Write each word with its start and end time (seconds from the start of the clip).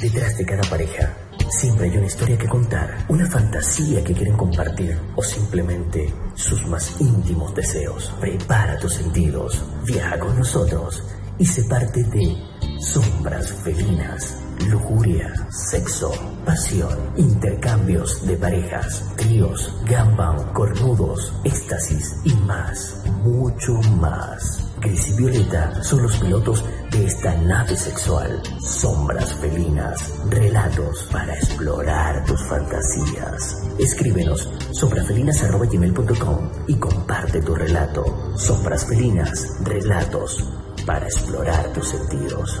Detrás 0.00 0.38
de 0.38 0.46
cada 0.46 0.62
pareja 0.70 1.12
siempre 1.50 1.90
hay 1.90 1.96
una 1.96 2.06
historia 2.06 2.38
que 2.38 2.46
contar, 2.46 3.04
una 3.08 3.26
fantasía 3.26 4.04
que 4.04 4.14
quieren 4.14 4.36
compartir 4.36 4.96
o 5.16 5.22
simplemente 5.24 6.14
sus 6.34 6.64
más 6.68 7.00
íntimos 7.00 7.52
deseos. 7.52 8.14
Prepara 8.20 8.78
tus 8.78 8.94
sentidos, 8.94 9.60
viaja 9.84 10.16
con 10.20 10.38
nosotros 10.38 11.02
y 11.36 11.44
se 11.44 11.64
parte 11.64 12.04
de 12.04 12.36
sombras 12.80 13.52
felinas, 13.64 14.36
lujuria, 14.68 15.34
sexo, 15.50 16.12
pasión, 16.44 16.96
intercambios 17.16 18.24
de 18.24 18.36
parejas, 18.36 19.02
tríos, 19.16 19.74
gambang, 19.84 20.52
cornudos, 20.52 21.32
éxtasis 21.42 22.18
y 22.24 22.34
más, 22.34 23.02
mucho 23.24 23.72
más. 23.98 24.67
Gris 24.80 25.08
y 25.08 25.12
Violeta 25.14 25.82
son 25.82 26.02
los 26.02 26.16
pilotos 26.18 26.64
de 26.90 27.04
esta 27.04 27.34
nave 27.34 27.76
sexual. 27.76 28.42
Sombras 28.60 29.34
felinas, 29.34 30.14
relatos 30.28 31.08
para 31.10 31.34
explorar 31.34 32.24
tus 32.24 32.42
fantasías. 32.44 33.62
Escríbenos 33.78 34.48
sombrasfelinas.com 34.72 36.50
y 36.66 36.74
comparte 36.76 37.40
tu 37.42 37.54
relato. 37.54 38.04
Sombras 38.36 38.86
felinas, 38.86 39.56
relatos 39.64 40.44
para 40.86 41.06
explorar 41.06 41.72
tus 41.72 41.88
sentidos. 41.88 42.60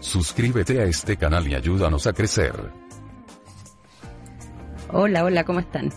Suscríbete 0.00 0.80
a 0.80 0.84
este 0.84 1.16
canal 1.16 1.48
y 1.48 1.54
ayúdanos 1.54 2.06
a 2.06 2.12
crecer. 2.12 2.52
Hola, 4.92 5.24
hola, 5.24 5.44
¿cómo 5.44 5.60
están? 5.60 5.90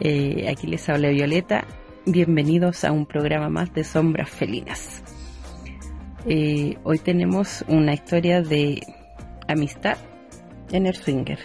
Eh, 0.00 0.48
aquí 0.50 0.66
les 0.66 0.88
habla 0.88 1.10
Violeta. 1.10 1.66
Bienvenidos 2.06 2.84
a 2.84 2.92
un 2.92 3.04
programa 3.06 3.48
más 3.48 3.72
de 3.72 3.84
Sombras 3.84 4.28
Felinas. 4.28 5.02
Eh, 6.26 6.76
hoy 6.82 6.98
tenemos 6.98 7.64
una 7.68 7.94
historia 7.94 8.42
de 8.42 8.82
amistad 9.46 9.96
en 10.72 10.86
el 10.86 10.96
swinger. 10.96 11.38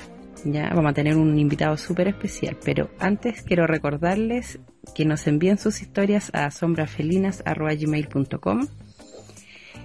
Ya 0.46 0.72
vamos 0.74 0.92
a 0.92 0.94
tener 0.94 1.18
un 1.18 1.38
invitado 1.38 1.76
súper 1.78 2.08
especial, 2.08 2.58
pero 2.64 2.90
antes 3.00 3.44
quiero 3.44 3.68
recordarles 3.68 4.60
que 4.96 5.06
nos 5.06 5.28
envíen 5.28 5.60
sus 5.60 5.82
historias 5.82 6.32
a 6.34 6.50
sombrasfelinas.gmail.com 6.50 8.68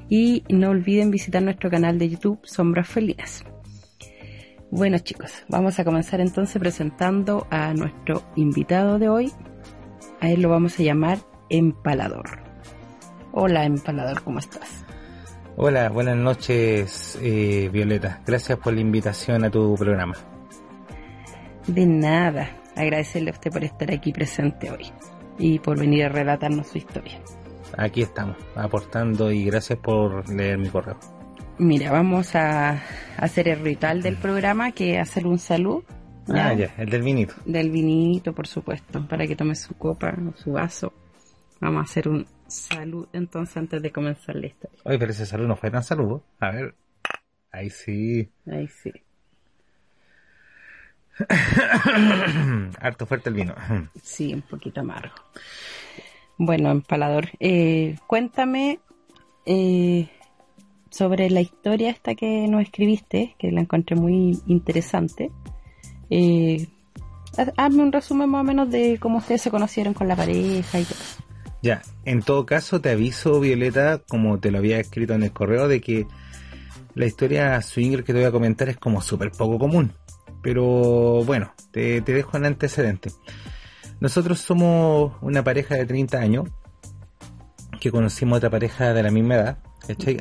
y 0.09 0.45
no 0.49 0.71
olviden 0.71 1.11
visitar 1.11 1.43
nuestro 1.43 1.71
canal 1.71 1.99
de 1.99 2.11
YouTube 2.11 2.41
Sombras 2.45 2.89
Felinas. 2.89 3.45
Bueno 4.71 4.99
chicos, 4.99 5.45
vamos 5.49 5.79
a 5.79 5.85
comenzar 5.85 6.21
entonces 6.21 6.59
presentando 6.59 7.47
a 7.51 7.73
nuestro 7.75 8.23
invitado 8.37 8.99
de 8.99 9.09
hoy. 9.09 9.33
A 10.21 10.31
él 10.31 10.43
lo 10.43 10.49
vamos 10.49 10.79
a 10.79 10.83
llamar 10.83 11.19
Empalador. 11.49 12.43
Hola 13.33 13.65
Empalador, 13.65 14.23
¿cómo 14.23 14.39
estás? 14.39 14.85
Hola, 15.57 15.89
buenas 15.91 16.17
noches 16.17 17.19
eh, 17.23 17.71
Violeta. 17.73 18.21
Gracias 18.27 18.59
por 18.59 18.73
la 18.73 18.81
invitación 18.81 19.45
a 19.45 19.51
tu 19.51 19.77
programa. 19.77 20.15
De 21.69 21.87
nada, 21.87 22.51
agradecerle 22.75 23.31
a 23.31 23.35
usted 23.35 23.53
por 23.53 23.63
estar 23.63 23.91
aquí 23.93 24.13
presente 24.13 24.71
hoy 24.71 24.91
y 25.39 25.61
por 25.61 25.79
venir 25.79 26.05
a 26.05 26.09
relatarnos 26.09 26.67
su 26.67 26.79
historia 26.79 27.21
aquí 27.77 28.03
estamos, 28.03 28.37
aportando 28.55 29.31
y 29.31 29.45
gracias 29.45 29.79
por 29.79 30.29
leer 30.29 30.59
mi 30.59 30.69
correo. 30.69 30.99
Mira, 31.59 31.93
vamos 31.93 32.35
a 32.35 32.83
hacer 33.17 33.49
el 33.49 33.61
ritual 33.61 34.03
del 34.03 34.17
programa, 34.17 34.73
que 34.73 34.95
es 34.95 35.01
hacer 35.01 35.27
un 35.27 35.39
salud. 35.39 35.85
Ah, 36.29 36.53
ya, 36.55 36.75
el 36.79 36.89
del 36.91 37.03
vinito. 37.03 37.35
Del 37.45 37.71
vinito, 37.71 38.33
por 38.35 38.47
supuesto, 38.47 39.07
para 39.07 39.27
que 39.27 39.37
tome 39.37 39.55
su 39.55 39.75
copa 39.75 40.13
o 40.13 40.37
su 40.37 40.53
vaso. 40.53 40.93
Vamos 41.61 41.81
a 41.81 41.85
hacer 41.85 42.09
un 42.09 42.27
salud 42.47 43.09
entonces 43.13 43.57
antes 43.57 43.81
de 43.83 43.93
comenzar 43.93 44.37
la 44.37 44.47
historia. 44.47 44.79
Oye, 44.85 44.99
pero 44.99 45.13
ese 45.13 45.27
salud 45.27 45.47
no 45.47 45.57
fue 45.57 45.71
tan 45.71 45.85
salud. 45.85 46.21
A 46.41 46.51
ver, 46.51 46.75
ahí 47.53 47.71
sí. 47.71 48.29
Ahí 48.51 48.67
sí. 48.69 48.93
Harto 52.81 53.07
fuerte 53.07 53.29
el 53.29 53.37
vino. 53.37 53.55
Sí, 54.03 54.35
un 54.35 54.43
poquito 54.43 54.81
amargo. 54.81 55.15
Bueno, 56.39 56.71
empalador, 56.71 57.29
eh, 57.39 57.97
cuéntame 58.07 58.81
eh, 59.47 60.09
sobre 60.91 61.31
la 61.31 61.41
historia 61.41 61.91
esta 61.91 62.15
que 62.15 62.49
nos 62.49 62.63
escribiste, 62.63 63.37
que 63.39 63.53
la 63.53 63.61
encontré 63.61 63.97
muy 63.97 64.41
interesante. 64.47 65.31
Eh, 66.11 66.67
hazme 67.57 67.83
un 67.83 67.93
resumen 67.93 68.29
más 68.29 68.41
o 68.41 68.45
menos 68.45 68.71
de 68.71 68.99
cómo 69.01 69.19
ustedes 69.19 69.43
se 69.43 69.51
conocieron 69.51 69.95
con 69.95 70.09
la 70.09 70.17
pareja 70.17 70.81
y 70.81 70.85
todo 70.85 70.99
Ya, 71.63 71.83
en 72.05 72.23
todo 72.23 72.47
caso 72.47 72.81
te 72.81 72.91
aviso, 72.91 73.41
Violeta, 73.41 74.03
como 74.09 74.39
te 74.39 74.51
lo 74.51 74.59
había 74.59 74.79
escrito 74.79 75.15
en 75.15 75.23
el 75.23 75.33
correo, 75.33 75.69
de 75.69 75.81
que 75.81 76.07
la 76.95 77.07
historia 77.07 77.61
swinger 77.63 78.05
que 78.05 78.13
te 78.13 78.19
voy 78.21 78.29
a 78.29 78.33
comentar 78.33 78.69
es 78.69 78.77
como 78.77 79.01
súper 79.01 79.31
poco 79.31 79.59
común. 79.59 79.93
Pero 80.43 81.25
bueno, 81.25 81.55
te, 81.71 82.03
te 82.03 82.13
dejo 82.13 82.37
en 82.37 82.45
antecedente. 82.45 83.11
Nosotros 84.01 84.41
somos 84.41 85.13
una 85.23 85.43
pareja 85.43 85.77
de 85.77 85.87
30 85.87 86.19
años 86.19 86.49
que 87.81 87.91
conocimos 87.91 88.35
a 88.35 88.39
otra 88.39 88.51
pareja 88.51 88.95
de 88.95 89.03
la 89.03 89.11
misma 89.11 89.35
edad, 89.35 89.59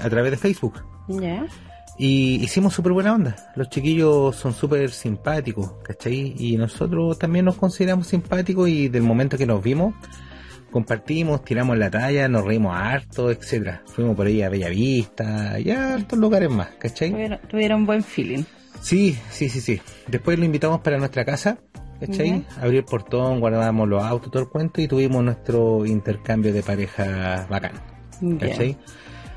A 0.02 0.10
través 0.10 0.32
de 0.32 0.38
Facebook. 0.38 0.84
Y 1.98 2.44
hicimos 2.44 2.74
súper 2.74 2.92
buena 2.92 3.14
onda. 3.14 3.36
Los 3.56 3.70
chiquillos 3.70 4.36
son 4.36 4.54
súper 4.54 4.92
simpáticos, 4.92 5.74
¿cachai? 5.84 6.34
Y 6.38 6.58
nosotros 6.58 7.20
también 7.20 7.46
nos 7.46 7.56
consideramos 7.56 8.08
simpáticos 8.08 8.68
y 8.68 8.90
del 8.90 9.04
momento 9.04 9.38
que 9.38 9.46
nos 9.46 9.64
vimos, 9.64 9.94
compartimos, 10.72 11.46
tiramos 11.46 11.78
la 11.78 11.92
talla, 11.92 12.28
nos 12.28 12.44
reímos 12.44 12.76
harto, 12.76 13.30
etcétera. 13.30 13.84
Fuimos 13.86 14.16
por 14.16 14.26
ahí 14.26 14.42
a 14.42 14.50
Bellavista 14.50 15.60
y 15.60 15.70
a 15.70 15.94
hartos 15.94 16.18
lugares 16.18 16.50
más, 16.50 16.70
¿cachai? 16.80 17.12
Tuvieron, 17.12 17.40
tuvieron 17.48 17.86
buen 17.86 18.04
feeling. 18.04 18.44
Sí, 18.82 19.18
sí, 19.30 19.50
sí, 19.50 19.62
sí. 19.62 19.82
Después 20.08 20.38
lo 20.40 20.46
invitamos 20.46 20.82
para 20.82 20.98
nuestra 20.98 21.24
casa 21.24 21.60
¿cachai? 22.00 22.46
Abrí 22.62 22.78
el 22.78 22.86
portón, 22.86 23.40
guardábamos 23.40 23.88
los 23.88 24.04
autos, 24.04 24.32
todo 24.32 24.44
el 24.44 24.50
cuento 24.50 24.82
y 24.82 24.88
tuvimos 24.88 25.24
nuestro 25.24 25.86
intercambio 25.86 26.54
de 26.54 26.64
pareja 26.64 27.48
bacán, 27.50 27.74
¿cachai? 28.40 28.78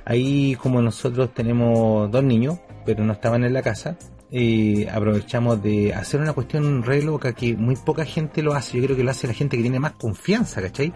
Ahí 0.05 0.55
como 0.57 0.81
nosotros 0.81 1.35
tenemos 1.35 2.11
dos 2.11 2.23
niños, 2.23 2.59
pero 2.85 3.05
no 3.05 3.13
estaban 3.13 3.45
en 3.45 3.53
la 3.53 3.63
casa, 3.63 3.97
y 4.31 4.87
aprovechamos 4.87 5.63
de 5.63 5.95
hacer 5.95 6.21
una 6.21 6.33
cuestión 6.33 6.83
re 6.83 7.03
loca 7.03 7.33
que 7.33 7.57
muy 7.57 7.77
poca 7.77 8.05
gente 8.05 8.43
lo 8.43 8.55
hace, 8.55 8.79
yo 8.79 8.85
creo 8.85 8.97
que 8.97 9.05
lo 9.05 9.11
hace 9.11 9.27
la 9.27 9.35
gente 9.35 9.57
que 9.57 9.63
tiene 9.63 9.79
más 9.79 9.93
confianza, 9.93 10.61
¿cachai? 10.61 10.93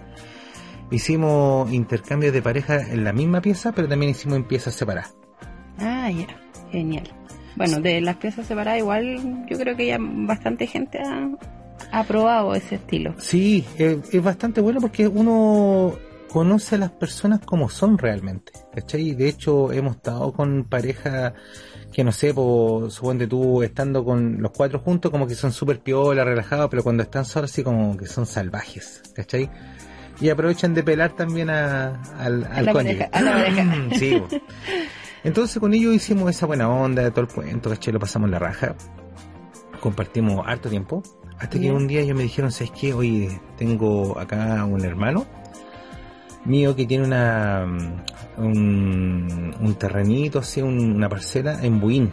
Hicimos 0.91 1.73
intercambios 1.73 2.33
de 2.33 2.43
pareja 2.43 2.81
en 2.81 3.05
la 3.05 3.12
misma 3.12 3.41
pieza, 3.41 3.73
pero 3.73 3.89
también 3.89 4.11
hicimos 4.11 4.37
en 4.37 4.45
piezas 4.45 4.75
separadas. 4.75 5.15
Ah, 5.79 6.11
ya, 6.11 6.27
genial. 6.73 7.05
Bueno, 7.56 7.81
de 7.81 8.00
las 8.00 8.17
piezas 8.17 8.47
separadas 8.47 8.79
igual 8.79 9.47
yo 9.49 9.58
creo 9.58 9.76
que 9.76 9.87
ya 9.87 9.99
bastante 10.00 10.67
gente 10.67 11.00
ha, 11.93 12.05
probado 12.05 12.55
ese 12.55 12.76
estilo. 12.76 13.14
Sí, 13.19 13.64
es 13.79 14.23
bastante 14.23 14.61
bueno 14.61 14.81
porque 14.81 15.08
uno 15.08 15.94
conoce 16.31 16.76
a 16.76 16.79
las 16.79 16.91
personas 16.93 17.41
como 17.41 17.69
son 17.69 17.99
realmente, 17.99 18.52
¿cachai? 18.73 19.14
De 19.14 19.29
hecho, 19.29 19.73
hemos 19.73 19.97
estado 19.97 20.32
con 20.32 20.64
pareja 20.64 21.35
que 21.93 22.05
no 22.05 22.12
sé, 22.12 22.32
pues, 22.32 22.94
suponte 22.94 23.26
tú 23.26 23.62
estando 23.62 24.05
con 24.05 24.41
los 24.41 24.52
cuatro 24.52 24.79
juntos 24.79 25.11
como 25.11 25.26
que 25.26 25.35
son 25.35 25.52
súper 25.52 25.81
piola, 25.81 26.25
relajados, 26.25 26.69
pero 26.70 26.85
cuando 26.85 27.02
están 27.02 27.25
solos 27.25 27.50
así 27.50 27.64
como 27.64 27.97
que 27.97 28.06
son 28.06 28.26
salvajes, 28.26 29.02
¿cachai? 29.14 29.50
Y 30.20 30.29
aprovechan 30.29 30.75
de 30.75 30.82
pelar 30.82 31.17
también 31.17 31.50
a, 31.50 32.00
al, 32.19 32.44
al 32.44 32.67
la 32.67 32.73
cónyuge. 32.73 33.08
pareja, 33.08 33.11
a 33.12 33.23
la 33.23 33.32
pareja. 33.32 33.75
sí. 33.99 34.23
Entonces 35.25 35.58
con 35.58 35.75
ellos 35.75 35.94
hicimos 35.94 36.31
esa 36.31 36.46
buena 36.46 36.69
onda, 36.69 37.11
todo 37.11 37.22
el 37.22 37.28
cuento, 37.28 37.69
¿cachai? 37.70 37.93
Lo 37.93 37.99
pasamos 38.00 38.31
la 38.31 38.38
raja. 38.38 38.75
Compartimos 39.81 40.43
harto 40.46 40.69
tiempo. 40.69 41.02
Hasta 41.38 41.58
que 41.58 41.70
un 41.72 41.87
día 41.87 42.00
ellos 42.00 42.17
me 42.17 42.25
dijeron, 42.25 42.52
¿sabes 42.52 42.70
qué? 42.78 42.93
Oye, 42.93 43.40
tengo 43.56 44.19
acá 44.19 44.64
un 44.67 44.84
hermano 44.84 45.26
mío 46.44 46.75
que 46.76 46.87
tiene 46.87 47.05
una 47.06 47.64
mm, 47.67 48.43
un, 48.43 49.55
un 49.61 49.75
terrenito, 49.75 50.38
así, 50.40 50.61
un- 50.62 50.96
una 50.96 51.08
parcela 51.08 51.62
en 51.62 51.81
Buín. 51.81 52.12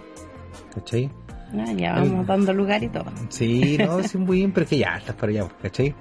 ¿Cachai? 0.73 1.09
Ah, 1.57 1.71
ya 1.73 1.93
vamos 1.93 2.27
dando 2.27 2.53
lugar 2.53 2.83
y 2.83 2.89
todo. 2.89 3.05
Sí, 3.29 3.77
no, 3.79 3.99
es 3.99 4.13
en 4.15 4.25
Buín, 4.25 4.51
pero 4.51 4.63
es 4.65 4.69
que 4.69 4.77
ya 4.79 4.95
estás 4.97 5.15
para 5.15 5.31
allá, 5.31 5.47
¿cachai? 5.61 5.93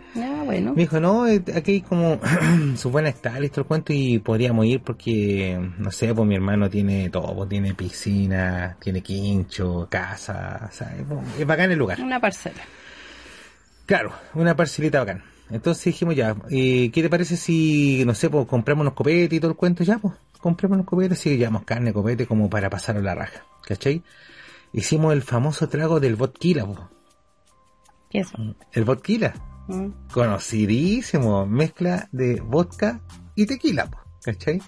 Bueno. 0.47 0.73
Me 0.75 0.83
dijo, 0.83 0.99
no, 1.01 1.27
eh, 1.27 1.43
aquí 1.55 1.73
hay 1.73 1.81
como 1.83 2.19
su 2.77 2.91
buena 2.91 3.11
estar 3.11 3.35
todo 3.51 3.61
el 3.61 3.67
cuento 3.67 3.93
y 3.93 4.19
podríamos 4.19 4.65
ir 4.65 4.81
porque, 4.81 5.59
no 5.79 5.91
sé, 5.91 6.15
pues 6.15 6.27
mi 6.27 6.35
hermano 6.35 6.71
tiene 6.71 7.11
todo, 7.11 7.35
pues, 7.35 7.49
tiene 7.49 7.75
piscina, 7.75 8.77
tiene 8.81 9.03
quincho, 9.03 9.87
casa, 9.91 10.69
o 10.69 10.73
sea, 10.73 10.97
es, 11.39 11.47
bacán 11.47 11.71
el 11.71 11.79
lugar. 11.79 12.01
Una 12.01 12.21
parcela. 12.21 12.63
Claro, 13.85 14.13
una 14.35 14.57
parcelita 14.57 15.01
bacán. 15.01 15.23
Entonces 15.51 15.85
dijimos 15.85 16.17
ya, 16.17 16.35
eh, 16.51 16.91
¿qué 16.93 17.03
te 17.03 17.11
parece 17.11 17.37
si, 17.37 18.03
no 18.05 18.15
sé, 18.15 18.31
pues 18.31 18.47
compramos 18.47 18.83
unos 18.83 18.95
copetes 18.95 19.37
y 19.37 19.41
todo 19.41 19.51
el 19.51 19.57
cuento? 19.57 19.85
Ya, 19.85 19.99
pues, 19.99 20.15
compremos 20.41 20.77
unos 20.77 20.87
copetes 20.87 21.25
y 21.27 21.37
llevamos 21.37 21.65
carne, 21.65 21.93
copete 21.93 22.27
como 22.27 22.49
para 22.49 22.71
pasar 22.71 22.97
a 22.97 23.01
la 23.01 23.15
raja, 23.15 23.45
¿cachai? 23.65 24.03
Hicimos 24.73 25.13
el 25.13 25.23
famoso 25.23 25.69
trago 25.69 26.01
del 26.01 26.17
vodka, 26.17 26.67
pues. 26.67 26.79
¿Qué 28.11 28.19
es? 28.21 28.33
El 28.73 28.85
vodka, 28.85 29.35
Mm. 29.69 29.89
conocidísimo, 30.13 31.47
mezcla 31.47 32.09
de 32.13 32.41
vodka 32.41 33.01
y 33.35 33.47
tequila, 33.47 33.89
¿cachai? 34.23 34.63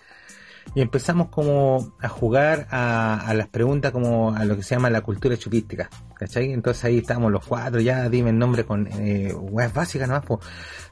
Y 0.74 0.82
empezamos 0.82 1.28
como 1.28 1.94
a 2.00 2.08
jugar 2.08 2.66
a, 2.70 3.26
a 3.26 3.34
las 3.34 3.48
preguntas 3.48 3.90
como 3.90 4.34
a 4.34 4.44
lo 4.44 4.56
que 4.56 4.62
se 4.62 4.74
llama 4.74 4.90
la 4.90 5.00
cultura 5.00 5.36
chupística, 5.36 5.88
¿cachai? 6.14 6.52
Entonces 6.52 6.84
ahí 6.84 6.98
estábamos 6.98 7.32
los 7.32 7.46
cuatro, 7.46 7.80
ya 7.80 8.08
dime 8.08 8.30
el 8.30 8.38
nombre 8.38 8.64
con 8.64 8.86
eh, 8.86 9.32
weas 9.32 9.72
básicas 9.72 10.08
nomás, 10.08 10.26
po. 10.26 10.40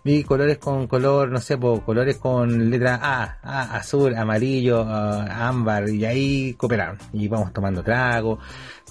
Vi 0.03 0.25
colores 0.25 0.59
con 0.59 0.87
color, 0.87 1.31
no 1.31 1.41
sé, 1.41 1.59
po, 1.59 1.83
colores 1.83 2.17
con 2.17 2.71
letra 2.71 2.99
A, 3.03 3.39
A, 3.43 3.77
azul, 3.77 4.15
amarillo, 4.15 4.83
ah, 4.87 5.49
ámbar, 5.49 5.91
y 5.91 6.05
ahí 6.05 6.55
cooperaron. 6.55 6.99
Y 7.13 7.29
vamos 7.29 7.53
tomando 7.53 7.83
trago, 7.83 8.39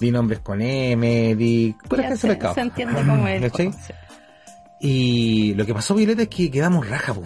vi 0.00 0.10
nombres 0.12 0.40
con 0.40 0.60
M, 0.62 1.36
pura 1.88 2.02
Ya 2.02 2.08
clase 2.08 2.38
se, 2.40 2.54
se 2.54 2.60
entiende 2.60 2.94
cómo 2.94 3.26
es. 3.26 3.42
¿Cachai? 3.42 3.72
Sí. 4.80 4.88
Y 5.50 5.54
lo 5.54 5.64
que 5.66 5.74
pasó, 5.74 5.94
Violeta, 5.94 6.22
es 6.22 6.28
que 6.28 6.50
quedamos 6.50 6.88
raja, 6.88 7.14
po. 7.14 7.22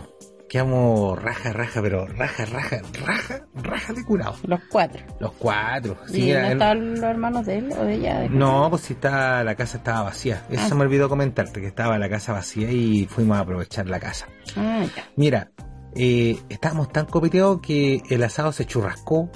Quedamos 0.49 1.23
raja, 1.23 1.53
raja, 1.53 1.81
pero 1.81 2.07
raja, 2.09 2.45
raja, 2.45 2.83
raja, 3.07 3.47
raja 3.55 3.93
de 3.93 4.05
curado. 4.05 4.35
Los 4.43 4.59
cuatro. 4.69 5.01
Los 5.21 5.33
cuatro. 5.35 5.97
Sí, 6.09 6.29
¿Y 6.29 6.33
no 6.33 6.39
el- 6.41 6.53
estaban 6.55 6.95
los 6.95 7.03
hermanos 7.05 7.47
de 7.47 7.59
él 7.59 7.73
o 7.79 7.85
de 7.85 7.95
ella? 7.95 8.27
no, 8.29 8.69
pues 8.69 8.83
si 8.83 8.95
está, 8.95 9.45
la 9.45 9.55
casa 9.55 9.79
estaba 9.79 10.03
vacía. 10.03 10.45
Eso 10.51 10.69
Ah. 10.73 10.75
me 10.75 10.83
olvidó 10.83 11.09
comentarte, 11.09 11.61
que 11.61 11.69
estaba 11.69 11.99
la 11.99 12.09
casa 12.09 12.33
vacía 12.33 12.69
y 12.73 13.07
fuimos 13.07 13.37
a 13.37 13.41
aprovechar 13.43 13.87
la 13.89 14.01
casa. 14.01 14.27
Ah, 14.57 14.83
ya. 14.97 15.05
Mira, 15.15 15.53
eh, 15.95 16.39
estábamos 16.49 16.93
tan 16.93 17.07
copeteados 17.07 17.61
que 17.61 18.03
el 18.09 18.23
asado 18.23 18.53
se 18.53 18.65
churrascó, 18.65 19.29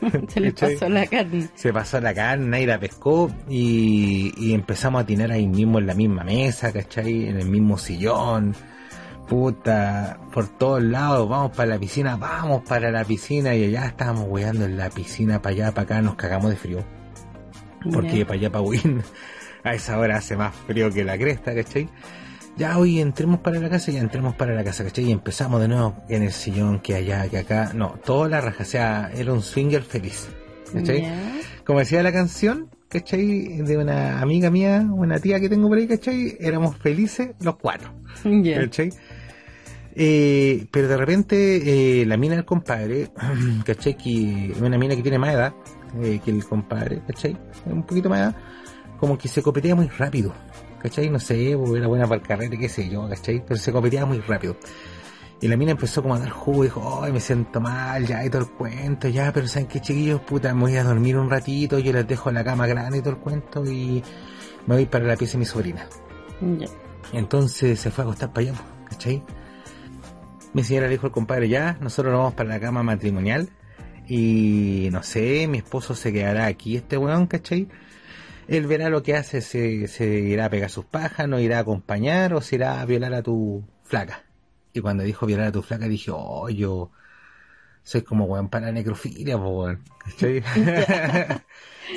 Se 0.28 0.40
le 0.40 0.52
pasó 0.52 0.88
la 0.88 1.06
carne. 1.06 1.48
se 1.54 1.72
pasó 1.72 2.00
la 2.00 2.14
carne, 2.14 2.46
nadie 2.46 2.66
la 2.66 2.80
pescó 2.80 3.30
y, 3.48 4.32
y 4.36 4.54
empezamos 4.54 5.02
a 5.02 5.06
tirar 5.06 5.30
ahí 5.30 5.46
mismo 5.46 5.78
en 5.78 5.86
la 5.86 5.94
misma 5.94 6.24
mesa, 6.24 6.72
¿cachai? 6.72 7.28
En 7.28 7.36
el 7.38 7.48
mismo 7.48 7.78
sillón. 7.78 8.54
Puta, 9.28 10.18
por 10.32 10.48
todos 10.48 10.82
lados, 10.82 11.28
vamos 11.28 11.56
para 11.56 11.70
la 11.70 11.78
piscina, 11.78 12.16
vamos 12.16 12.62
para 12.68 12.90
la 12.90 13.04
piscina 13.04 13.54
y 13.54 13.66
allá 13.66 13.86
estábamos 13.86 14.26
weando 14.28 14.64
en 14.64 14.76
la 14.76 14.90
piscina, 14.90 15.40
para 15.40 15.54
allá, 15.54 15.70
para 15.72 15.82
acá, 15.82 16.02
nos 16.02 16.16
cagamos 16.16 16.50
de 16.50 16.56
frío. 16.56 16.84
Porque 17.92 18.26
para 18.26 18.40
allá, 18.40 18.50
para 18.50 18.62
Win, 18.62 19.02
a 19.62 19.74
esa 19.74 19.98
hora 20.00 20.16
hace 20.16 20.36
más 20.36 20.52
frío 20.66 20.90
que 20.90 21.04
la 21.04 21.16
cresta, 21.16 21.54
¿cachai? 21.54 21.88
Ya 22.56 22.76
hoy 22.78 23.00
entremos 23.00 23.40
para 23.40 23.58
la 23.58 23.70
casa, 23.70 23.90
ya 23.90 24.00
entremos 24.00 24.34
para 24.34 24.54
la 24.54 24.62
casa, 24.62 24.84
¿cachai? 24.84 25.06
Y 25.06 25.12
empezamos 25.12 25.60
de 25.60 25.68
nuevo 25.68 25.96
en 26.08 26.22
el 26.22 26.32
sillón, 26.32 26.80
que 26.80 26.94
allá, 26.94 27.26
que 27.28 27.38
acá. 27.38 27.72
No, 27.74 27.98
toda 28.04 28.28
la 28.28 28.40
raja, 28.40 28.62
o 28.62 28.66
sea, 28.66 29.10
era 29.14 29.32
un 29.32 29.42
swinger 29.42 29.82
feliz, 29.82 30.28
¿cachai? 30.72 31.08
Como 31.64 31.78
decía 31.78 32.02
la 32.02 32.12
canción, 32.12 32.68
¿cachai? 32.88 33.62
De 33.62 33.78
una 33.78 34.20
amiga 34.20 34.50
mía, 34.50 34.86
una 34.90 35.18
tía 35.18 35.40
que 35.40 35.48
tengo 35.48 35.68
por 35.68 35.78
ahí, 35.78 35.86
¿cachai? 35.86 36.36
Éramos 36.38 36.76
felices 36.76 37.30
los 37.40 37.56
cuatro, 37.56 37.92
Ya. 38.24 38.60
¿cachai? 38.60 38.90
Eh, 39.94 40.66
pero 40.70 40.86
de 40.86 40.96
repente 40.96 42.00
eh, 42.02 42.06
la 42.06 42.16
mina 42.16 42.34
del 42.36 42.44
compadre, 42.44 43.08
¿cachai? 43.64 43.96
Que 43.96 44.52
es 44.52 44.60
una 44.60 44.76
mina 44.76 44.94
que 44.96 45.02
tiene 45.02 45.18
más 45.18 45.34
edad 45.34 45.54
eh, 46.02 46.20
que 46.24 46.30
el 46.30 46.44
compadre, 46.44 47.00
¿cachai? 47.06 47.36
Un 47.64 47.84
poquito 47.84 48.10
más 48.10 48.20
edad, 48.20 48.36
como 48.98 49.16
que 49.16 49.28
se 49.28 49.42
copetea 49.42 49.74
muy 49.74 49.88
rápido, 49.88 50.34
¿cachai? 50.80 51.08
No 51.08 51.18
sé, 51.18 51.54
porque 51.56 51.78
era 51.78 51.86
buena 51.86 52.06
para 52.06 52.20
el 52.20 52.26
carrete, 52.26 52.58
qué 52.58 52.68
sé 52.68 52.88
yo, 52.88 53.08
¿cachai? 53.08 53.44
Pero 53.46 53.58
se 53.58 53.72
copeteaba 53.72 54.06
muy 54.06 54.20
rápido. 54.20 54.56
Y 55.42 55.48
la 55.48 55.56
mina 55.56 55.72
empezó 55.72 56.02
como 56.02 56.14
a 56.14 56.18
dar 56.18 56.30
jugo 56.30 56.64
y 56.64 56.66
dijo, 56.66 57.00
ay, 57.02 57.12
me 57.12 57.20
siento 57.20 57.60
mal, 57.60 58.06
ya, 58.06 58.24
y 58.24 58.28
todo 58.28 58.42
el 58.42 58.48
cuento, 58.48 59.08
ya, 59.08 59.32
pero 59.32 59.48
¿saben 59.48 59.68
qué, 59.68 59.80
chiquillos? 59.80 60.20
Puta, 60.20 60.52
me 60.52 60.60
voy 60.62 60.76
a 60.76 60.84
dormir 60.84 61.16
un 61.16 61.30
ratito, 61.30 61.78
yo 61.78 61.92
les 61.92 62.06
dejo 62.06 62.30
la 62.30 62.44
cama 62.44 62.66
grande 62.66 62.98
y 62.98 63.00
todo 63.00 63.14
el 63.14 63.18
cuento 63.20 63.64
y 63.64 64.02
me 64.66 64.74
voy 64.74 64.86
para 64.86 65.06
la 65.06 65.16
pieza 65.16 65.32
de 65.32 65.38
mi 65.38 65.46
sobrina. 65.46 65.86
Ya. 66.58 66.66
Entonces 67.14 67.80
se 67.80 67.90
fue 67.90 68.04
a 68.04 68.06
acostar 68.08 68.32
para 68.32 68.48
allá, 68.48 68.58
po, 68.58 68.64
¿cachai? 68.90 69.22
Mi 70.52 70.62
señora 70.62 70.86
le 70.86 70.92
dijo 70.92 71.06
al 71.06 71.12
compadre, 71.12 71.48
ya, 71.48 71.78
nosotros 71.80 72.12
nos 72.12 72.18
vamos 72.18 72.34
para 72.34 72.50
la 72.50 72.60
cama 72.60 72.82
matrimonial 72.82 73.48
y 74.06 74.88
no 74.92 75.02
sé, 75.02 75.46
mi 75.46 75.58
esposo 75.58 75.94
se 75.94 76.12
quedará 76.12 76.46
aquí, 76.46 76.76
este 76.76 76.98
weón, 76.98 77.26
¿cachai? 77.26 77.68
Él 78.50 78.66
verá 78.66 78.90
lo 78.90 79.04
que 79.04 79.14
hace, 79.14 79.40
se, 79.42 79.86
se 79.86 80.06
irá 80.06 80.46
a 80.46 80.50
pegar 80.50 80.70
sus 80.70 80.84
pajas, 80.84 81.28
no 81.28 81.38
irá 81.38 81.58
a 81.58 81.60
acompañar 81.60 82.34
o 82.34 82.40
se 82.40 82.56
irá 82.56 82.80
a 82.80 82.84
violar 82.84 83.14
a 83.14 83.22
tu 83.22 83.64
flaca. 83.84 84.24
Y 84.72 84.80
cuando 84.80 85.04
dijo 85.04 85.24
violar 85.24 85.46
a 85.46 85.52
tu 85.52 85.62
flaca 85.62 85.86
dije, 85.86 86.10
oh, 86.12 86.48
yo 86.48 86.90
soy 87.84 88.02
como 88.02 88.24
weón 88.24 88.48
para 88.48 88.66
la 88.66 88.72
necrofilia, 88.72 89.36
weón. 89.36 89.84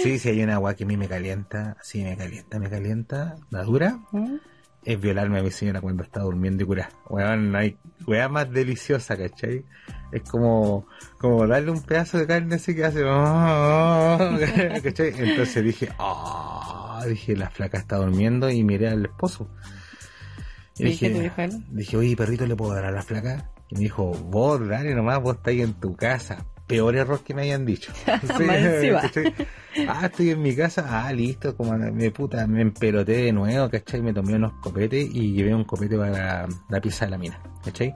Sí, 0.01 0.17
si 0.17 0.29
hay 0.29 0.41
una 0.41 0.55
agua 0.55 0.73
que 0.73 0.85
a 0.85 0.87
mí 0.87 0.97
me 0.97 1.07
calienta, 1.07 1.77
sí 1.81 2.03
me 2.03 2.17
calienta, 2.17 2.57
me 2.57 2.67
calienta, 2.67 3.35
la 3.51 3.63
dura, 3.63 3.99
¿Mm? 4.11 4.37
Es 4.85 4.99
violarme 4.99 5.39
a 5.39 5.43
mi 5.43 5.51
señora 5.51 5.81
cuando 5.81 6.03
está 6.03 6.21
durmiendo 6.21 6.63
y 6.63 6.65
curar. 6.67 6.89
Weón, 7.09 7.51
no 7.51 7.57
hay 7.57 7.77
weá 8.05 8.29
más 8.29 8.51
deliciosa, 8.51 9.17
¿cachai? 9.17 9.65
Es 10.11 10.21
como, 10.23 10.87
como 11.17 11.47
darle 11.47 11.71
un 11.71 11.81
pedazo 11.81 12.17
de 12.17 12.27
carne 12.27 12.55
así 12.55 12.75
que 12.75 12.85
hace, 12.85 13.03
"Oh", 13.05 14.17
¿cachai? 14.83 15.13
Entonces 15.17 15.63
dije, 15.63 15.89
ah, 15.99 17.03
dije, 17.07 17.35
la 17.35 17.49
flaca 17.49 17.77
está 17.77 17.97
durmiendo 17.97 18.49
y 18.49 18.63
miré 18.63 18.89
al 18.89 19.05
esposo. 19.05 19.49
Y 20.77 20.87
¿Y 20.87 20.97
qué 20.97 21.09
te 21.09 21.19
dije, 21.19 21.49
dije, 21.71 21.97
oye, 21.97 22.15
perrito, 22.15 22.45
¿le 22.45 22.55
puedo 22.55 22.73
dar 22.73 22.85
a 22.85 22.91
la 22.91 23.01
flaca? 23.01 23.51
Y 23.69 23.75
me 23.75 23.81
dijo, 23.81 24.11
vos, 24.11 24.67
dale 24.67 24.93
nomás, 24.95 25.21
vos 25.21 25.37
estáis 25.37 25.61
en 25.63 25.73
tu 25.75 25.95
casa. 25.95 26.45
Peor 26.67 26.95
error 26.95 27.21
que 27.23 27.33
me 27.33 27.43
hayan 27.43 27.65
dicho. 27.65 27.91
Ah, 29.87 30.05
estoy 30.05 30.29
en 30.29 30.41
mi 30.41 30.55
casa. 30.55 30.85
Ah, 30.87 31.11
listo, 31.11 31.57
como 31.57 31.75
me 31.75 32.11
puta, 32.11 32.45
me 32.45 32.61
empeloté 32.61 33.23
de 33.23 33.31
nuevo, 33.33 33.69
¿cachai? 33.71 34.03
Me 34.03 34.13
tomé 34.13 34.35
unos 34.35 34.53
copetes 34.61 35.09
y 35.11 35.33
llevé 35.33 35.55
un 35.55 35.63
copete 35.63 35.97
para 35.97 36.47
la 36.69 36.79
pieza 36.79 37.05
de 37.05 37.11
la 37.11 37.17
mina, 37.17 37.39
¿cachai? 37.63 37.95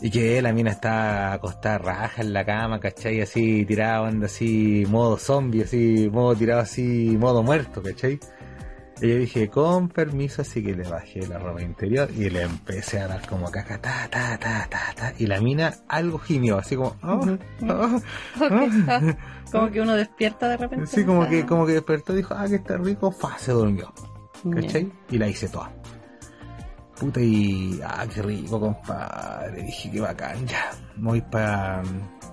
Y 0.00 0.10
que 0.10 0.40
la 0.40 0.52
mina 0.52 0.70
está 0.70 1.32
acostada 1.32 1.78
raja 1.78 2.22
en 2.22 2.32
la 2.32 2.44
cama, 2.44 2.78
¿cachai? 2.78 3.20
Así 3.20 3.64
tirada, 3.64 4.02
onda 4.02 4.26
así, 4.26 4.86
modo 4.88 5.16
zombie, 5.16 5.62
así, 5.62 6.08
modo 6.12 6.36
tirado 6.36 6.60
así, 6.60 7.16
modo 7.18 7.42
muerto, 7.42 7.82
¿cachai? 7.82 8.20
Y 9.00 9.08
yo 9.08 9.16
dije, 9.16 9.48
con 9.50 9.88
permiso, 9.88 10.42
así 10.42 10.62
que 10.62 10.74
le 10.74 10.88
bajé 10.88 11.26
la 11.26 11.38
ropa 11.38 11.60
interior 11.60 12.08
y 12.16 12.30
le 12.30 12.42
empecé 12.42 13.00
a 13.00 13.08
dar 13.08 13.26
como 13.28 13.50
caca, 13.50 13.80
ta, 13.80 14.08
ta, 14.08 14.38
ta, 14.38 14.66
ta, 14.70 14.94
ta. 14.94 15.12
Y 15.18 15.26
la 15.26 15.40
mina 15.40 15.74
algo 15.88 16.18
gimió, 16.18 16.58
así 16.58 16.76
como, 16.76 16.94
oh, 17.02 17.20
oh, 17.68 17.96
Ok, 17.96 18.62
ah, 18.88 19.16
como 19.52 19.70
que 19.70 19.80
uno 19.80 19.94
despierta 19.94 20.48
de 20.48 20.56
repente. 20.56 20.86
Sí, 20.86 21.04
como 21.04 21.24
Ah, 21.24 21.28
que, 21.28 21.44
como 21.44 21.66
que 21.66 21.72
despertó 21.72 22.12
y 22.12 22.18
dijo, 22.18 22.34
ah, 22.36 22.46
que 22.48 22.54
está 22.56 22.76
rico, 22.76 23.10
fa, 23.10 23.36
se 23.36 23.50
durmió. 23.52 23.92
¿Cachai? 24.52 24.92
Y 25.10 25.18
la 25.18 25.26
hice 25.28 25.48
toda. 25.48 25.72
Puta 26.98 27.20
y, 27.20 27.80
ah, 27.84 28.06
qué 28.12 28.22
rico, 28.22 28.60
compadre. 28.60 29.62
Dije, 29.64 29.90
qué 29.90 30.00
bacán, 30.00 30.46
ya. 30.46 30.70
Voy 30.96 31.20
para 31.20 31.82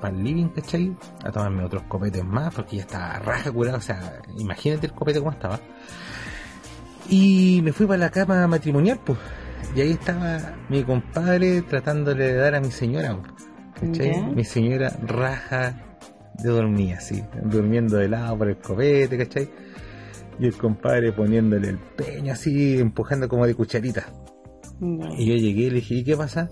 el 0.04 0.24
living, 0.24 0.50
¿cachai? 0.50 0.96
A 1.24 1.32
tomarme 1.32 1.64
otros 1.64 1.84
copetes 1.84 2.24
más, 2.24 2.54
porque 2.54 2.78
ya 2.78 2.84
estaba 2.84 3.20
raja 3.20 3.52
curada, 3.52 3.78
o 3.78 3.82
sea, 3.82 4.22
imagínate 4.38 4.86
el 4.88 4.94
copete 4.94 5.20
cómo 5.20 5.32
estaba. 5.32 5.60
Y 7.10 7.62
me 7.64 7.74
fui 7.74 7.86
para 7.86 8.00
la 8.00 8.10
cama 8.10 8.48
matrimonial, 8.48 9.00
pues. 9.06 9.18
Y 9.76 9.82
ahí 9.82 9.92
estaba 9.92 10.56
mi 10.70 10.84
compadre 10.84 11.62
tratándole 11.62 12.28
de 12.28 12.34
dar 12.36 12.56
a 12.56 12.62
mi 12.62 12.72
señora, 12.72 13.18
¿cachai? 13.80 14.22
Mi 14.34 14.44
señora 14.44 14.92
raja 15.06 15.76
de 16.42 16.50
dormir 16.50 16.96
así, 16.96 17.24
durmiendo 17.44 17.98
de 17.98 18.10
lado 18.10 18.38
por 18.38 18.50
el 18.50 18.58
copete, 18.58 19.18
¿cachai? 19.18 19.50
Y 20.40 20.48
el 20.48 20.56
compadre 20.56 21.14
poniéndole 21.14 21.70
el 21.70 21.78
peño 21.78 22.34
así, 22.34 22.80
empujando 22.80 23.30
como 23.30 23.46
de 23.46 23.56
cucharita. 23.56 24.06
Y 24.82 25.26
yo 25.26 25.36
llegué 25.36 25.64
y 25.64 25.70
le 25.70 25.76
dije, 25.76 25.96
¿y 25.96 26.04
qué 26.04 26.18
pasa? 26.18 26.50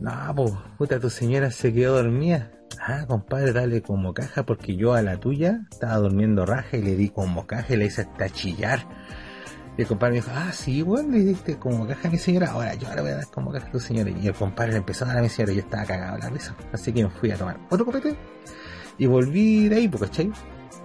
No, 0.00 0.12
pues, 0.36 0.52
puta, 0.76 1.00
tu 1.00 1.10
señora 1.10 1.50
se 1.50 1.72
quedó 1.72 1.96
dormida. 1.96 2.50
Ah, 2.86 3.04
compadre, 3.06 3.52
dale 3.52 3.80
como 3.80 4.12
caja, 4.12 4.44
porque 4.44 4.76
yo 4.76 4.92
a 4.92 5.02
la 5.02 5.18
tuya 5.18 5.60
estaba 5.70 5.96
durmiendo 5.96 6.44
raja 6.44 6.76
y 6.76 6.82
le 6.82 6.96
di 6.96 7.08
como 7.08 7.46
caja 7.46 7.74
y 7.74 7.76
le 7.78 7.86
hice 7.86 8.02
hasta 8.02 8.28
chillar. 8.28 8.86
Y 9.76 9.82
el 9.82 9.88
compadre 9.88 10.12
me 10.12 10.20
dijo, 10.20 10.30
ah, 10.32 10.52
sí, 10.52 10.82
bueno, 10.82 11.10
le 11.10 11.24
diste 11.24 11.58
como 11.58 11.86
caja 11.86 12.08
a 12.08 12.10
mi 12.10 12.18
señora, 12.18 12.52
ahora 12.52 12.74
yo 12.74 12.94
le 12.94 13.00
voy 13.00 13.10
a 13.10 13.16
dar 13.16 13.26
como 13.26 13.50
caja 13.50 13.66
a 13.66 13.72
tu 13.72 13.80
señora. 13.80 14.10
Y 14.10 14.28
el 14.28 14.34
compadre 14.34 14.72
le 14.72 14.78
empezó 14.78 15.04
a 15.04 15.08
dar 15.08 15.18
a 15.18 15.22
mi 15.22 15.28
señora 15.28 15.52
y 15.52 15.56
yo 15.56 15.62
estaba 15.62 15.84
cagado 15.84 16.18
la 16.18 16.28
risa. 16.30 16.54
Así 16.72 16.92
que 16.92 17.02
me 17.02 17.10
fui 17.10 17.30
a 17.32 17.36
tomar 17.36 17.58
otro 17.70 17.84
copete 17.84 18.16
y 18.98 19.06
volví 19.06 19.68
de 19.68 19.76
ahí, 19.76 19.88
pues, 19.88 20.02
¿cachai? 20.02 20.32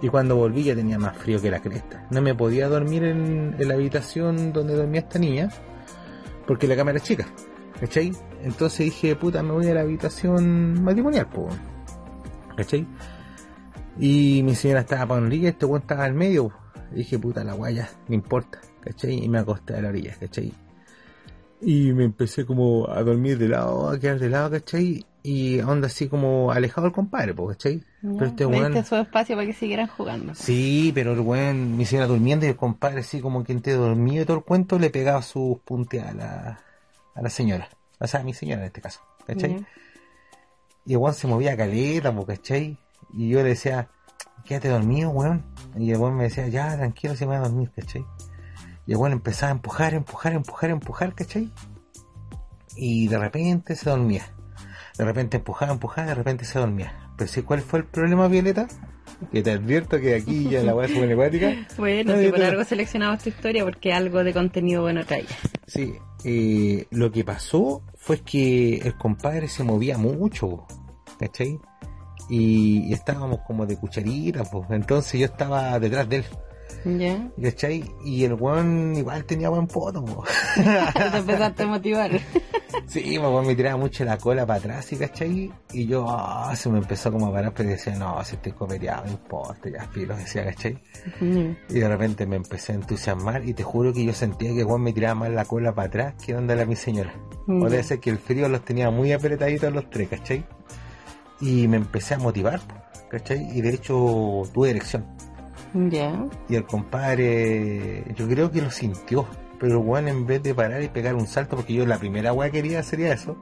Y 0.02 0.08
cuando 0.08 0.36
volví 0.36 0.64
ya 0.64 0.74
tenía 0.74 0.98
más 0.98 1.16
frío 1.16 1.40
que 1.40 1.50
la 1.50 1.60
cresta. 1.60 2.06
No 2.10 2.22
me 2.22 2.34
podía 2.34 2.68
dormir 2.68 3.04
en, 3.04 3.56
la 3.58 3.74
habitación 3.74 4.52
donde 4.52 4.74
dormía 4.74 5.02
esta 5.02 5.18
niña, 5.18 5.50
porque 6.46 6.66
la 6.66 6.74
cama 6.74 6.90
era 6.90 7.00
chica, 7.00 7.26
¿cachai? 7.78 8.12
Entonces 8.42 8.86
dije, 8.86 9.14
puta, 9.14 9.42
me 9.42 9.52
voy 9.52 9.68
a 9.68 9.74
la 9.74 9.82
habitación 9.82 10.82
matrimonial, 10.82 11.28
pues, 11.32 11.54
¿cachai? 12.56 12.86
Y 13.98 14.42
mi 14.42 14.54
señora 14.54 14.80
estaba 14.80 15.06
para 15.06 15.20
una 15.20 15.28
orilla, 15.28 15.50
este 15.50 15.66
weón 15.66 15.82
estaba 15.82 16.04
al 16.04 16.14
medio, 16.14 16.48
po. 16.48 16.56
Dije, 16.92 17.18
puta, 17.18 17.44
la 17.44 17.52
guaya, 17.52 17.88
no 18.08 18.14
importa, 18.16 18.60
¿cachai? 18.80 19.24
Y 19.24 19.28
me 19.28 19.38
acosté 19.38 19.74
a 19.74 19.82
la 19.82 19.88
orilla, 19.88 20.14
¿cachai? 20.18 20.52
Y 21.62 21.92
me 21.92 22.04
empecé 22.04 22.46
como 22.46 22.88
a 22.90 23.02
dormir 23.02 23.38
de 23.38 23.48
lado, 23.48 23.90
a 23.90 23.98
quedar 23.98 24.18
de 24.18 24.30
lado, 24.30 24.50
¿cachai? 24.50 25.04
Y 25.22 25.60
onda 25.60 25.88
así 25.88 26.08
como 26.08 26.50
alejado 26.50 26.86
del 26.86 26.94
compadre, 26.94 27.34
¿cachai? 27.34 27.78
Ya. 28.02 28.10
Pero 28.18 28.26
este 28.26 28.46
weón... 28.46 28.84
su 28.84 28.96
espacio 28.96 29.36
para 29.36 29.46
que 29.46 29.52
siguieran 29.52 29.86
jugando. 29.86 30.34
Sí, 30.34 30.90
pero 30.94 31.12
el 31.12 31.20
weón, 31.20 31.76
mi 31.76 31.84
señora 31.84 32.06
durmiendo 32.06 32.46
y 32.46 32.48
el 32.48 32.56
compadre 32.56 33.00
así 33.00 33.20
como 33.20 33.44
que 33.44 33.52
entre 33.52 33.74
dormido 33.74 34.22
y 34.22 34.26
todo 34.26 34.38
el 34.38 34.44
cuento 34.44 34.78
le 34.78 34.88
pegaba 34.88 35.20
sus 35.20 35.58
punteadas 35.58 36.12
a 36.12 36.14
la, 36.14 36.60
a 37.14 37.22
la 37.22 37.30
señora. 37.30 37.68
O 37.98 38.06
sea, 38.06 38.20
a 38.20 38.22
mi 38.24 38.32
señora 38.32 38.62
en 38.62 38.68
este 38.68 38.80
caso, 38.80 39.00
¿cachai? 39.26 39.58
Ya. 39.58 39.66
Y 40.86 40.92
el 40.92 40.98
weón 40.98 41.14
se 41.14 41.26
movía 41.26 41.54
caleta, 41.56 42.14
po, 42.14 42.24
¿cachai? 42.24 42.78
Y 43.12 43.28
yo 43.28 43.42
le 43.42 43.50
decía, 43.50 43.88
quédate 44.46 44.68
dormido, 44.68 45.10
weón. 45.10 45.44
Y 45.76 45.90
el 45.90 45.98
weón 45.98 46.16
me 46.16 46.24
decía, 46.24 46.48
ya, 46.48 46.74
tranquilo, 46.74 47.14
se 47.14 47.26
me 47.26 47.38
va 47.38 47.44
a 47.44 47.48
dormir, 47.48 47.70
¿cachai? 47.76 48.04
Y 48.90 48.94
el 48.94 48.98
weón 48.98 49.12
empezaba 49.12 49.52
a 49.52 49.54
empujar, 49.54 49.94
empujar, 49.94 50.32
empujar, 50.32 50.70
empujar, 50.70 51.14
¿cachai? 51.14 51.48
Y 52.74 53.06
de 53.06 53.18
repente 53.20 53.76
se 53.76 53.88
dormía. 53.88 54.24
De 54.98 55.04
repente 55.04 55.36
empujaba, 55.36 55.70
empujaba, 55.70 56.08
de 56.08 56.14
repente 56.16 56.44
se 56.44 56.58
dormía. 56.58 56.92
Pero 57.16 57.30
sí, 57.30 57.42
¿cuál 57.42 57.60
fue 57.60 57.78
el 57.78 57.84
problema, 57.84 58.26
Violeta? 58.26 58.66
Que 59.30 59.44
te 59.44 59.52
advierto 59.52 60.00
que 60.00 60.16
aquí 60.16 60.48
ya 60.48 60.64
la 60.64 60.74
weá 60.74 60.88
pone 60.88 61.12
acuática. 61.12 61.54
Bueno, 61.76 62.18
si 62.18 62.30
por 62.30 62.42
algo 62.42 62.64
seleccionamos 62.64 63.18
esta 63.18 63.28
historia, 63.28 63.62
porque 63.62 63.92
algo 63.92 64.24
de 64.24 64.32
contenido 64.32 64.82
bueno 64.82 65.06
trae. 65.06 65.24
Sí, 65.68 65.94
eh, 66.24 66.88
lo 66.90 67.12
que 67.12 67.22
pasó 67.22 67.84
fue 67.94 68.18
que 68.22 68.78
el 68.78 68.96
compadre 68.96 69.46
se 69.46 69.62
movía 69.62 69.98
mucho, 69.98 70.66
¿cachai? 71.16 71.60
Y, 72.28 72.88
y 72.88 72.92
estábamos 72.92 73.38
como 73.46 73.66
de 73.66 73.76
cucharita, 73.76 74.42
pues. 74.42 74.68
Entonces 74.70 75.20
yo 75.20 75.26
estaba 75.26 75.78
detrás 75.78 76.08
de 76.08 76.16
él, 76.16 76.24
¿Ya? 76.84 77.30
¿cachai? 77.42 77.84
Y 78.04 78.24
el 78.24 78.34
weón 78.34 78.94
igual 78.96 79.24
tenía 79.24 79.48
buen 79.48 79.66
poto, 79.66 80.04
po. 80.04 80.24
Te 80.54 81.18
empezaste 81.18 81.62
a 81.62 81.66
motivar. 81.66 82.10
Sí, 82.86 83.18
pues 83.20 83.32
weón 83.32 83.46
me 83.46 83.54
tiraba 83.54 83.76
mucho 83.76 84.04
la 84.04 84.16
cola 84.16 84.44
para 84.44 84.58
atrás, 84.58 84.92
¿y 84.92 84.96
¿cachai? 84.96 85.52
Y 85.72 85.86
yo, 85.86 86.06
ah, 86.08 86.54
se 86.56 86.68
me 86.68 86.78
empezó 86.78 87.12
como 87.12 87.26
a 87.26 87.32
parar, 87.32 87.52
pero 87.54 87.68
decía, 87.68 87.94
no, 87.94 88.22
si 88.24 88.34
estoy 88.34 88.50
copeteado, 88.50 89.04
no 89.04 89.12
importa, 89.12 89.68
ya 89.68 89.86
filo, 89.88 90.16
decía, 90.16 90.44
¿cachai? 90.44 90.76
Y 91.20 91.78
de 91.78 91.88
repente 91.88 92.26
me 92.26 92.36
empecé 92.36 92.72
a 92.72 92.76
entusiasmar 92.76 93.44
y 93.44 93.54
te 93.54 93.62
juro 93.62 93.92
que 93.92 94.04
yo 94.04 94.12
sentía 94.12 94.52
que 94.54 94.64
Juan 94.64 94.82
me 94.82 94.92
tiraba 94.92 95.14
más 95.14 95.30
la 95.30 95.44
cola 95.44 95.72
para 95.72 95.86
atrás 95.86 96.14
que 96.24 96.32
donde 96.32 96.56
la 96.56 96.64
mi 96.64 96.74
señora. 96.74 97.14
O 97.46 97.68
debe 97.68 97.82
ser 97.82 98.00
que 98.00 98.10
el 98.10 98.18
frío 98.18 98.48
los 98.48 98.64
tenía 98.64 98.90
muy 98.90 99.12
apretaditos 99.12 99.72
los 99.72 99.88
tres, 99.88 100.08
¿cachai? 100.08 100.44
Y 101.40 101.68
me 101.68 101.76
empecé 101.76 102.14
a 102.14 102.18
motivar, 102.18 102.60
¿cachai? 103.08 103.56
Y 103.56 103.60
de 103.60 103.70
hecho 103.70 104.42
tuve 104.52 104.70
erección. 104.70 105.06
Ya. 105.74 106.26
Y 106.48 106.56
el 106.56 106.64
compadre, 106.64 108.04
yo 108.16 108.26
creo 108.28 108.50
que 108.50 108.62
lo 108.62 108.70
sintió. 108.70 109.26
Pero 109.58 109.78
el 109.78 109.84
Juan 109.86 110.08
en 110.08 110.26
vez 110.26 110.42
de 110.42 110.54
parar 110.54 110.82
y 110.82 110.88
pegar 110.88 111.14
un 111.14 111.26
salto, 111.26 111.56
porque 111.56 111.74
yo 111.74 111.84
la 111.86 111.98
primera 111.98 112.32
weá 112.32 112.50
que 112.50 112.62
quería 112.62 112.82
sería 112.82 113.12
eso, 113.12 113.36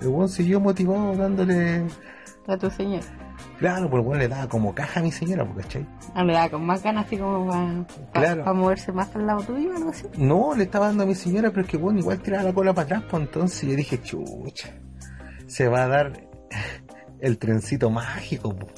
el 0.00 0.08
Juan 0.08 0.28
siguió 0.28 0.60
motivado 0.60 1.16
dándole... 1.16 1.82
A 2.46 2.56
tu 2.56 2.70
señor. 2.70 3.02
Claro, 3.58 3.90
pues 3.90 4.00
el 4.00 4.06
Juan 4.06 4.18
le 4.20 4.28
daba 4.28 4.48
como 4.48 4.72
caja 4.74 5.00
a 5.00 5.02
mi 5.02 5.10
señora, 5.10 5.44
po, 5.44 5.54
¿cachai? 5.56 5.84
Ah, 6.14 6.22
le 6.24 6.32
da 6.32 6.48
con 6.48 6.64
más 6.64 6.82
ganas, 6.82 7.06
así 7.06 7.16
como 7.16 7.46
para 8.12 8.34
Claro. 8.34 8.54
moverse 8.54 8.92
más 8.92 9.14
al 9.16 9.26
lado 9.26 9.42
tuyo 9.42 9.72
o 9.72 9.76
algo 9.76 9.90
así. 9.90 10.06
No, 10.16 10.54
le 10.54 10.64
estaba 10.64 10.86
dando 10.86 11.02
a 11.02 11.06
mi 11.06 11.14
señora, 11.16 11.50
pero 11.50 11.62
es 11.62 11.68
que 11.68 11.76
bueno, 11.76 11.98
igual 11.98 12.20
tiraba 12.20 12.44
la 12.44 12.52
cola 12.52 12.72
para 12.72 12.84
atrás, 12.86 13.02
pues 13.10 13.22
entonces 13.24 13.68
yo 13.68 13.74
dije, 13.76 14.00
chucha, 14.00 14.70
se 15.48 15.66
va 15.68 15.84
a 15.84 15.88
dar 15.88 16.12
el 17.20 17.38
trencito 17.38 17.90
mágico, 17.90 18.54
po, 18.56 18.68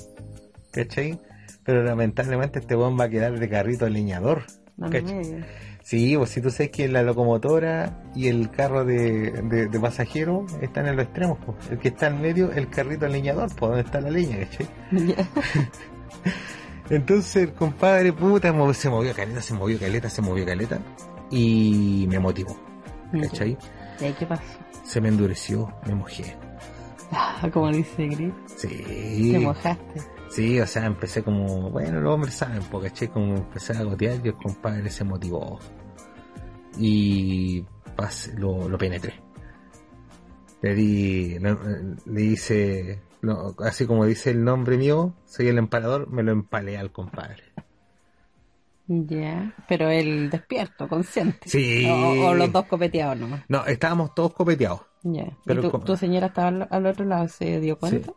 ¿cachai? 0.71 1.21
Pero 1.65 1.83
lamentablemente 1.83 2.59
este 2.59 2.77
weón 2.77 2.99
va 2.99 3.05
a 3.05 3.09
quedar 3.09 3.39
de 3.39 3.49
carrito 3.49 3.89
leñador. 3.89 4.43
Sí, 5.83 6.17
pues 6.17 6.31
si 6.31 6.41
tú 6.41 6.51
sabes 6.51 6.71
que 6.71 6.89
la 6.89 7.03
locomotora 7.03 8.03
y 8.15 8.29
el 8.29 8.51
carro 8.51 8.87
de, 8.87 9.31
de, 9.33 9.67
de 9.69 9.81
pasajeros 9.81 10.51
están 10.63 10.87
en 10.87 10.97
los 10.97 11.05
extremos, 11.05 11.39
pues. 11.45 11.57
El 11.71 11.79
que 11.79 11.89
está 11.89 12.07
en 12.07 12.23
medio, 12.23 12.51
el 12.53 12.69
carrito 12.71 13.07
leñador, 13.07 13.49
pues 13.55 13.61
donde 13.61 13.81
está 13.83 14.01
la 14.01 14.11
leña, 14.11 14.39
¿cachai? 14.39 14.67
Entonces 16.91 17.37
el 17.37 17.53
compadre 17.53 18.13
puta 18.13 18.53
se 18.75 18.91
movió 18.91 19.15
caleta, 19.15 19.41
se 19.41 19.55
movió 19.55 19.79
caleta, 19.79 20.11
se 20.11 20.23
movió 20.23 20.45
caleta 20.45 20.79
y 21.31 22.07
me 22.09 22.19
motivó, 22.19 22.57
¿cachai? 23.23 23.57
¿Y 24.01 24.05
ahí 24.05 24.15
qué 24.19 24.27
pasó? 24.27 24.43
Se 24.85 25.01
me 25.01 25.09
endureció, 25.09 25.73
me 25.87 25.95
mojé. 25.95 26.37
Ah, 27.17 27.49
como 27.53 27.71
dice 27.71 28.09
Gris, 28.09 28.33
Sí, 28.57 29.31
te 29.33 29.39
mojaste. 29.39 30.01
Sí, 30.35 30.61
o 30.61 30.67
sea, 30.67 30.87
empecé 30.87 31.23
como, 31.23 31.71
bueno, 31.71 32.01
los 32.01 32.15
hombres 32.15 32.35
saben, 32.35 32.63
porque 32.71 32.89
caché 32.89 33.09
como 33.09 33.37
empecé 33.37 33.73
a 33.77 33.83
gotear 33.85 34.21
y 34.25 34.29
el 34.29 34.35
compadre 34.35 34.91
se 34.91 35.05
motivó. 35.05 35.59
Y 36.79 37.65
pas- 37.97 38.33
lo, 38.37 38.69
lo 38.69 38.77
penetré. 38.79 39.15
Le 40.63 40.75
di, 40.75 41.37
no, 41.41 41.59
le 42.07 42.23
hice, 42.23 43.03
no, 43.23 43.55
así 43.59 43.87
como 43.87 44.07
dice 44.07 44.31
el 44.31 44.43
nombre 44.43 44.77
mío, 44.79 45.15
soy 45.27 45.49
el 45.49 45.59
empalador, 45.59 46.09
me 46.11 46.23
lo 46.23 46.33
empalé 46.33 46.77
al 46.79 46.91
compadre. 46.91 47.43
Ya. 48.87 49.55
Pero 49.69 49.89
él 49.89 50.29
despierto, 50.31 50.89
consciente. 50.89 51.49
Sí. 51.49 51.87
O, 51.89 52.29
o 52.29 52.35
los 52.35 52.53
dos 52.53 52.67
copeteados 52.67 53.17
nomás. 53.19 53.43
No, 53.49 53.65
estábamos 53.67 54.15
todos 54.15 54.35
copeteados. 54.35 54.83
Ya. 55.03 55.37
Pero 55.45 55.67
¿Y 55.67 55.71
tu, 55.71 55.79
tu 55.81 55.97
señora 55.97 56.27
estaba 56.27 56.49
al, 56.49 56.69
al 56.71 56.87
otro 56.87 57.05
lado? 57.07 57.29
¿Se 57.29 57.61
dio 57.61 57.79
cuenta? 57.79 58.13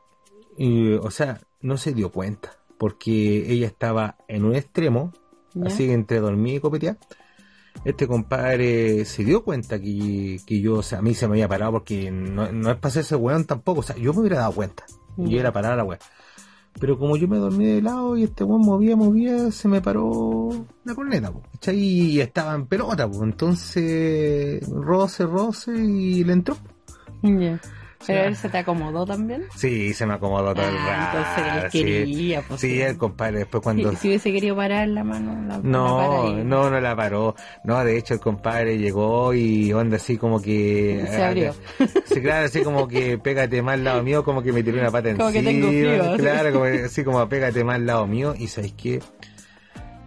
Y, 0.58 0.94
o 0.94 1.12
sea, 1.12 1.40
no 1.62 1.78
se 1.78 1.94
dio 1.94 2.12
cuenta, 2.12 2.52
porque 2.78 3.52
ella 3.52 3.68
estaba 3.68 4.16
en 4.28 4.46
un 4.46 4.56
extremo, 4.56 5.14
Ya. 5.54 5.68
así 5.68 5.86
que 5.88 5.94
entre 5.94 6.20
dormir 6.20 6.56
y 6.56 6.60
copetear. 6.60 6.98
Este 7.86 8.08
compadre 8.08 9.06
se 9.06 9.24
dio 9.24 9.44
cuenta 9.44 9.80
que, 9.80 10.40
que 10.46 10.60
yo, 10.62 10.76
o 10.80 10.84
sea, 10.84 11.00
a 11.00 11.02
mí 11.02 11.14
se 11.14 11.28
me 11.28 11.34
había 11.36 11.48
parado 11.48 11.74
porque 11.74 12.10
no, 12.12 12.52
no 12.52 12.72
es 12.72 12.78
para 12.78 12.90
hacerse 12.90 13.16
weón 13.16 13.46
tampoco, 13.46 13.82
o 13.82 13.84
sea, 13.84 13.96
yo 13.98 14.14
me 14.14 14.22
hubiera 14.22 14.40
dado 14.40 14.54
cuenta. 14.54 14.84
Y 15.16 15.32
Ya. 15.36 15.42
era 15.42 15.52
parar 15.54 15.78
la 15.78 15.84
weón. 15.84 16.00
Pero 16.80 16.98
como 17.00 17.18
yo 17.18 17.28
me 17.28 17.38
dormí 17.38 17.66
de 17.66 17.82
lado 17.82 18.16
y 18.18 18.24
este 18.24 18.44
weón 18.44 18.62
movía, 18.62 18.96
movía, 18.96 19.50
se 19.52 19.68
me 19.68 19.82
paró 19.82 20.50
la 20.84 20.94
corneta. 20.96 21.32
Y 21.74 22.20
estaba 22.20 22.54
en 22.56 22.68
pelota, 22.68 23.08
pues. 23.08 23.22
Entonces, 23.22 24.68
roce, 24.70 25.26
roce 25.26 25.72
y 25.76 26.24
le 26.24 26.34
entró. 26.34 26.56
Pero 28.06 28.24
él 28.26 28.36
se 28.36 28.48
te 28.50 28.60
acomodó 28.60 29.06
también. 29.06 29.46
Sí, 29.56 29.94
se 29.94 30.06
me 30.06 30.14
acomodó 30.14 30.54
todo 30.54 30.68
el 30.68 30.76
Ah, 30.78 31.12
rato. 31.14 31.18
entonces 31.48 31.64
él 31.64 31.72
quería, 32.06 32.42
pues, 32.44 32.62
Sí, 32.62 32.80
el 32.80 32.96
compadre 32.98 33.40
después 33.40 33.64
cuando... 33.64 33.90
Si, 33.92 33.96
si 33.98 34.08
hubiese 34.10 34.32
querido 34.32 34.56
parar 34.56 34.88
la 34.88 35.04
mano, 35.04 35.36
la, 35.48 35.58
No, 35.58 36.32
no, 36.44 36.70
no 36.70 36.80
la 36.80 36.96
paró. 36.96 37.36
No, 37.64 37.84
de 37.84 37.98
hecho 37.98 38.14
el 38.14 38.20
compadre 38.20 38.78
llegó 38.78 39.34
y 39.34 39.74
onda 39.74 39.96
así 39.98 40.16
como 40.18 40.42
que... 40.42 41.06
Se 41.10 41.24
abrió. 41.24 41.56
Sí, 42.06 42.22
claro, 42.22 42.46
así 42.46 42.62
como 42.62 42.88
que 42.88 43.18
pégate 43.18 43.62
más 43.62 43.74
al 43.76 43.84
lado 43.84 44.04
mío, 44.04 44.24
como 44.24 44.42
que 44.42 44.52
me 44.54 44.64
tiró 44.64 44.80
una 44.80 44.92
pata 44.92 45.14
Como 45.16 45.32
que 45.32 45.40
encima. 45.40 45.52
tengo 45.52 45.68
frío, 45.68 46.04
así. 46.14 46.18
Claro, 46.22 46.52
como, 46.54 46.66
así 46.66 47.04
como 47.04 47.30
pégate 47.30 47.64
más 47.64 47.76
al 47.76 47.86
lado 47.86 48.08
mío. 48.08 48.34
Y 48.38 48.48
sabéis 48.48 48.74
que 48.74 49.00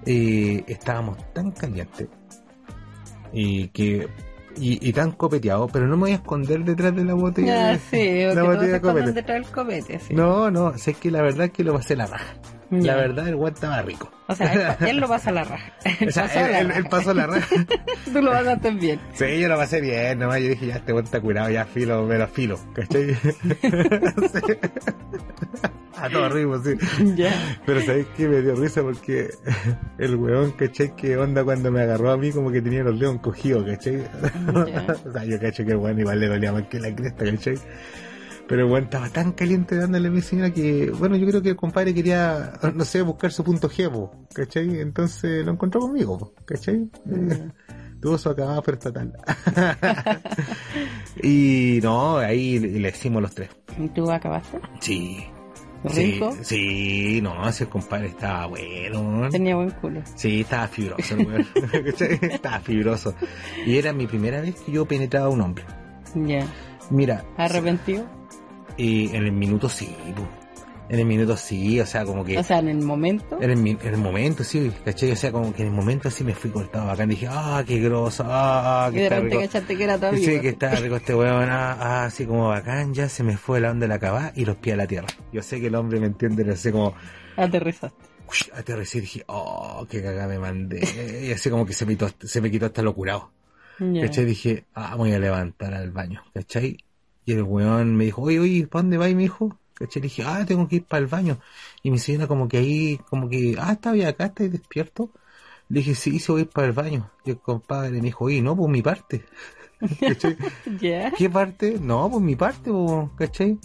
eh, 0.07 0.65
estábamos 0.67 1.19
tan 1.33 1.51
calientes 1.51 2.09
y 3.33 3.69
que 3.69 4.09
y, 4.61 4.79
y 4.89 4.93
tan 4.93 5.13
copeteados, 5.13 5.71
pero 5.73 5.87
no 5.87 5.97
me 5.97 6.03
voy 6.03 6.13
a 6.13 6.17
esconder 6.17 6.61
detrás 6.65 6.95
de 6.95 7.05
la 7.05 7.15
botella. 7.15 7.73
Ah, 7.73 7.79
sí, 7.91 8.23
la 8.35 8.43
botella 8.43 8.73
de 8.75 8.81
copete. 8.81 9.13
detrás 9.13 9.43
del 9.43 9.53
copete, 9.53 9.99
sí. 9.99 10.15
No, 10.15 10.51
no, 10.51 10.77
sé 10.79 10.95
que 10.95 11.11
la 11.11 11.23
verdad 11.23 11.47
es 11.47 11.53
que 11.53 11.65
lo 11.65 11.73
pasé 11.75 11.97
la 11.97 12.07
raja. 12.07 12.35
La 12.71 12.95
verdad, 12.95 13.27
el 13.27 13.35
weón 13.35 13.53
estaba 13.55 13.83
rico. 13.83 14.09
O 14.29 14.35
sea, 14.37 14.77
él, 14.87 14.99
lo 14.99 15.09
pasa 15.09 15.31
a 15.31 15.33
la 15.33 15.43
raja. 15.43 15.73
Él 15.99 16.09
O 16.09 16.13
sea, 16.13 16.23
pasó 16.29 16.39
él, 16.39 16.53
la 16.53 16.59
él- 16.61 16.69
raja. 16.69 16.79
él 16.79 16.87
pasó 16.89 17.15
la 17.15 17.27
raja. 17.27 17.47
Tú 18.13 18.23
lo 18.23 18.31
pasaste 18.31 18.71
bien. 18.71 19.01
Sí, 19.15 19.41
yo 19.41 19.49
lo 19.49 19.57
pasé 19.57 19.81
bien, 19.81 20.21
nomás 20.21 20.41
yo 20.41 20.51
dije, 20.51 20.67
ya 20.69 20.77
este 20.77 20.93
weón 20.93 21.05
está 21.05 21.21
curado, 21.21 21.51
ya 21.51 21.65
filo, 21.65 22.05
me 22.05 22.17
lo 22.17 22.29
filo, 22.29 22.61
¿cachai? 22.73 23.15
Sí. 23.17 23.33
A 26.01 26.09
todo 26.09 26.29
ritmo, 26.31 26.59
sí. 26.63 26.75
Ya. 27.17 27.59
Pero 27.67 27.83
sabéis 27.83 28.07
que 28.17 28.29
me 28.29 28.41
dio 28.41 28.55
risa 28.55 28.83
porque 28.83 29.31
el 29.99 30.17
weón, 30.17 30.53
¿cachai? 30.53 30.97
Que 30.97 31.17
onda 31.17 31.45
cuando 31.45 31.71
me 31.71 31.83
agarró 31.83 32.11
a 32.11 32.17
mí 32.17 32.33
como 32.33 32.51
que 32.51 32.63
tenía 32.63 32.83
los 32.83 32.99
dedos 32.99 33.15
encogidos, 33.15 33.65
¿cachai? 33.67 34.03
Ya. 34.67 34.97
o 35.07 35.13
sea, 35.13 35.25
yo 35.25 35.39
cacho 35.39 35.65
que 35.65 35.73
el 35.73 35.77
weón 35.77 35.99
igual 35.99 36.21
le 36.21 36.29
dolía 36.29 36.53
más 36.53 36.63
que 36.69 36.81
la 36.81 36.95
cresta, 36.95 37.25
¿cachai? 37.25 37.59
Pero 38.49 38.65
el 38.65 38.73
weón 38.73 38.85
estaba 38.85 39.09
tan 39.11 39.33
caliente 39.33 39.77
dándole 39.77 40.09
a 40.09 40.11
mi 40.11 40.23
señora 40.23 40.51
que, 40.51 40.91
bueno, 40.91 41.17
yo 41.17 41.27
creo 41.27 41.43
que 41.43 41.51
el 41.51 41.57
compadre 41.57 41.95
quería, 41.95 42.53
no 42.75 42.85
sé, 42.85 43.03
buscar 43.03 43.31
su 43.31 43.45
punto 43.45 43.69
G, 43.69 44.11
¿cachai? 44.33 44.81
Entonces 44.81 45.45
lo 45.45 45.53
encontró 45.53 45.81
conmigo, 45.81 46.35
¿cachai? 46.47 46.89
Tuvo 48.01 48.17
su 48.17 48.31
acabado, 48.31 48.63
pero 48.63 48.79
total. 48.79 49.13
y 51.23 51.79
no, 51.83 52.17
ahí 52.17 52.59
le, 52.59 52.81
le 52.81 52.89
hicimos 52.89 53.21
los 53.21 53.35
tres. 53.35 53.51
¿Y 53.79 53.89
tú 53.91 54.11
acabaste? 54.11 54.59
Sí. 54.81 55.27
¿Rico? 55.85 56.33
Sí, 56.43 56.45
sí, 56.45 57.21
no, 57.23 57.49
ese 57.49 57.67
compadre 57.67 58.09
estaba 58.09 58.47
bueno. 58.47 59.03
¿no? 59.03 59.29
Tenía 59.31 59.57
buen 59.57 59.71
culo. 59.71 60.03
Sí, 60.15 60.43
estaba 60.43 60.69
fibroso 60.69 61.17
estaba 62.23 62.61
fibroso. 62.61 63.15
Y 63.67 63.77
era 63.79 63.93
mi 63.93 64.07
primera 64.07 64.41
vez 64.41 64.57
que 64.61 64.73
yo 64.73 64.85
penetraba 64.85 65.27
a 65.27 65.31
un 65.31 65.41
hombre. 65.41 65.65
Ya. 66.15 66.47
Mira, 66.91 67.25
¿Arrepentido? 67.37 68.05
y 68.77 69.09
en 69.15 69.25
el 69.25 69.33
minuto 69.33 69.69
sí, 69.69 69.95
po. 70.15 70.23
En 70.91 70.99
el 70.99 71.07
minuto 71.07 71.37
sí, 71.37 71.81
o 71.81 71.87
sea, 71.87 72.05
como 72.05 72.25
que... 72.25 72.37
O 72.37 72.43
sea, 72.43 72.59
en 72.59 72.69
el 72.69 72.83
momento. 72.83 73.39
en 73.41 73.51
el, 73.51 73.57
mi- 73.57 73.79
en 73.81 73.95
el 73.95 73.97
momento, 73.99 74.43
sí, 74.45 74.71
¿cachai? 74.85 75.13
O 75.13 75.17
sea, 75.17 75.31
como 75.33 75.55
que 75.55 75.63
en 75.63 75.69
el 75.69 75.75
momento 75.75 76.11
sí 76.11 76.25
me 76.25 76.35
fui 76.35 76.51
cortado 76.51 76.87
bacán. 76.87 77.09
Dije, 77.09 77.29
ah, 77.31 77.63
qué 77.67 77.79
groso, 77.79 78.25
ah, 78.27 78.89
y 78.91 78.95
que 78.95 78.99
de 78.99 79.05
está 79.05 79.17
repente 79.21 79.37
rico. 79.61 79.67
que 79.79 79.85
era 79.85 79.95
amigo. 79.95 80.17
Sí, 80.27 80.41
que 80.41 80.49
estaba 80.49 80.75
rico 80.77 80.97
este 80.97 81.15
weón, 81.15 81.49
ah, 81.49 81.77
ah, 81.81 82.05
así 82.07 82.27
como 82.27 82.49
bacán, 82.49 82.93
ya 82.93 83.09
se 83.09 83.23
me 83.23 83.37
fue 83.37 83.61
la 83.61 83.71
onda 83.71 83.85
de 83.85 83.89
la 83.89 83.99
cabá 83.99 84.33
y 84.35 84.45
los 84.45 84.57
pies 84.57 84.75
a 84.75 84.77
la 84.79 84.87
tierra. 84.87 85.07
Yo 85.33 85.43
sé 85.43 85.61
que 85.61 85.69
el 85.69 85.75
hombre 85.77 86.01
me 86.01 86.07
entiende, 86.07 86.43
pero 86.43 86.55
así 86.55 86.73
como, 86.73 86.95
Aterrizaste. 87.37 87.97
uy, 88.29 88.59
aterricé 88.59 88.99
y 88.99 89.01
dije, 89.03 89.25
oh, 89.29 89.87
qué 89.89 90.03
cagada 90.03 90.27
me 90.27 90.39
mandé. 90.41 90.81
Y 91.25 91.33
así 91.33 91.49
como 91.51 91.65
que 91.65 91.73
se 91.73 91.87
me, 91.87 91.93
quitó, 91.93 92.11
se 92.21 92.41
me 92.41 92.51
quitó 92.51 92.67
hasta 92.67 92.83
lo 92.83 92.95
curado. 92.95 93.31
Ya. 93.79 94.03
¿Cachai? 94.03 94.25
Dije, 94.25 94.65
ah, 94.75 94.97
voy 94.97 95.13
a 95.13 95.19
levantar 95.19 95.73
al 95.73 95.91
baño, 95.93 96.21
¿cachai? 96.35 96.77
Y 97.25 97.33
el 97.33 97.45
weón 97.45 97.97
me 97.97 98.07
dijo, 98.07 98.23
oye, 98.23 98.41
oye, 98.41 98.67
¿para 98.67 98.83
dónde 98.83 98.99
vais, 98.99 99.15
mi 99.15 99.25
hijo? 99.25 99.57
¿Cachai? 99.81 100.03
Le 100.03 100.09
dije, 100.09 100.23
ah, 100.27 100.45
tengo 100.47 100.69
que 100.69 100.77
ir 100.77 100.85
para 100.85 101.01
el 101.01 101.07
baño. 101.07 101.39
Y 101.83 101.91
mi 101.91 101.99
señora 101.99 102.27
como 102.27 102.47
que 102.49 102.59
ahí, 102.59 102.99
como 103.09 103.31
que, 103.31 103.57
ah, 103.59 103.73
está 103.73 103.93
bien 103.93 104.09
acá, 104.09 104.27
estáis 104.27 104.53
despierto. 104.53 105.11
Le 105.71 105.81
dije, 105.81 105.95
sí, 105.95 106.19
sí 106.19 106.31
voy 106.31 106.43
a 106.43 106.45
ir 106.45 106.51
para 106.51 106.67
el 106.67 106.75
baño. 106.75 107.11
Y 107.25 107.31
el 107.31 107.39
compadre 107.41 107.93
me 107.93 108.01
dijo, 108.03 108.27
oye, 108.27 108.43
no, 108.43 108.55
pues 108.55 108.71
mi 108.71 108.83
parte. 108.83 109.25
¿Cachai? 110.07 110.37
¿Qué 111.17 111.31
parte? 111.31 111.79
No, 111.81 112.11
pues 112.11 112.23
mi 112.23 112.37
parte, 112.37 112.71
po, 112.71 113.11
¿cachai? 113.17 113.59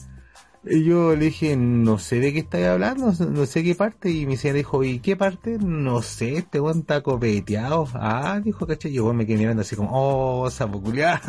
Y 0.68 0.84
yo 0.84 1.16
le 1.16 1.26
dije, 1.26 1.56
no 1.56 2.00
sé 2.00 2.20
de 2.20 2.34
qué 2.34 2.40
estáis 2.40 2.66
hablando, 2.66 3.14
no 3.30 3.46
sé 3.46 3.64
qué 3.64 3.76
parte. 3.76 4.10
Y 4.10 4.26
mi 4.26 4.36
señora 4.38 4.58
dijo, 4.58 4.84
¿y 4.84 5.00
qué 5.00 5.16
parte? 5.16 5.58
No 5.60 6.02
sé, 6.02 6.38
este 6.38 6.60
weón 6.60 6.80
está 6.80 7.02
copeteado. 7.02 7.88
Ah, 7.94 8.40
dijo, 8.44 8.66
¿cachai? 8.66 8.92
Y 8.92 8.96
yo 8.96 9.14
me 9.14 9.26
quedé 9.26 9.38
mirando 9.38 9.62
así 9.62 9.76
como, 9.76 9.90
oh, 9.94 10.50
sapo 10.50 10.82
culiao. 10.82 11.20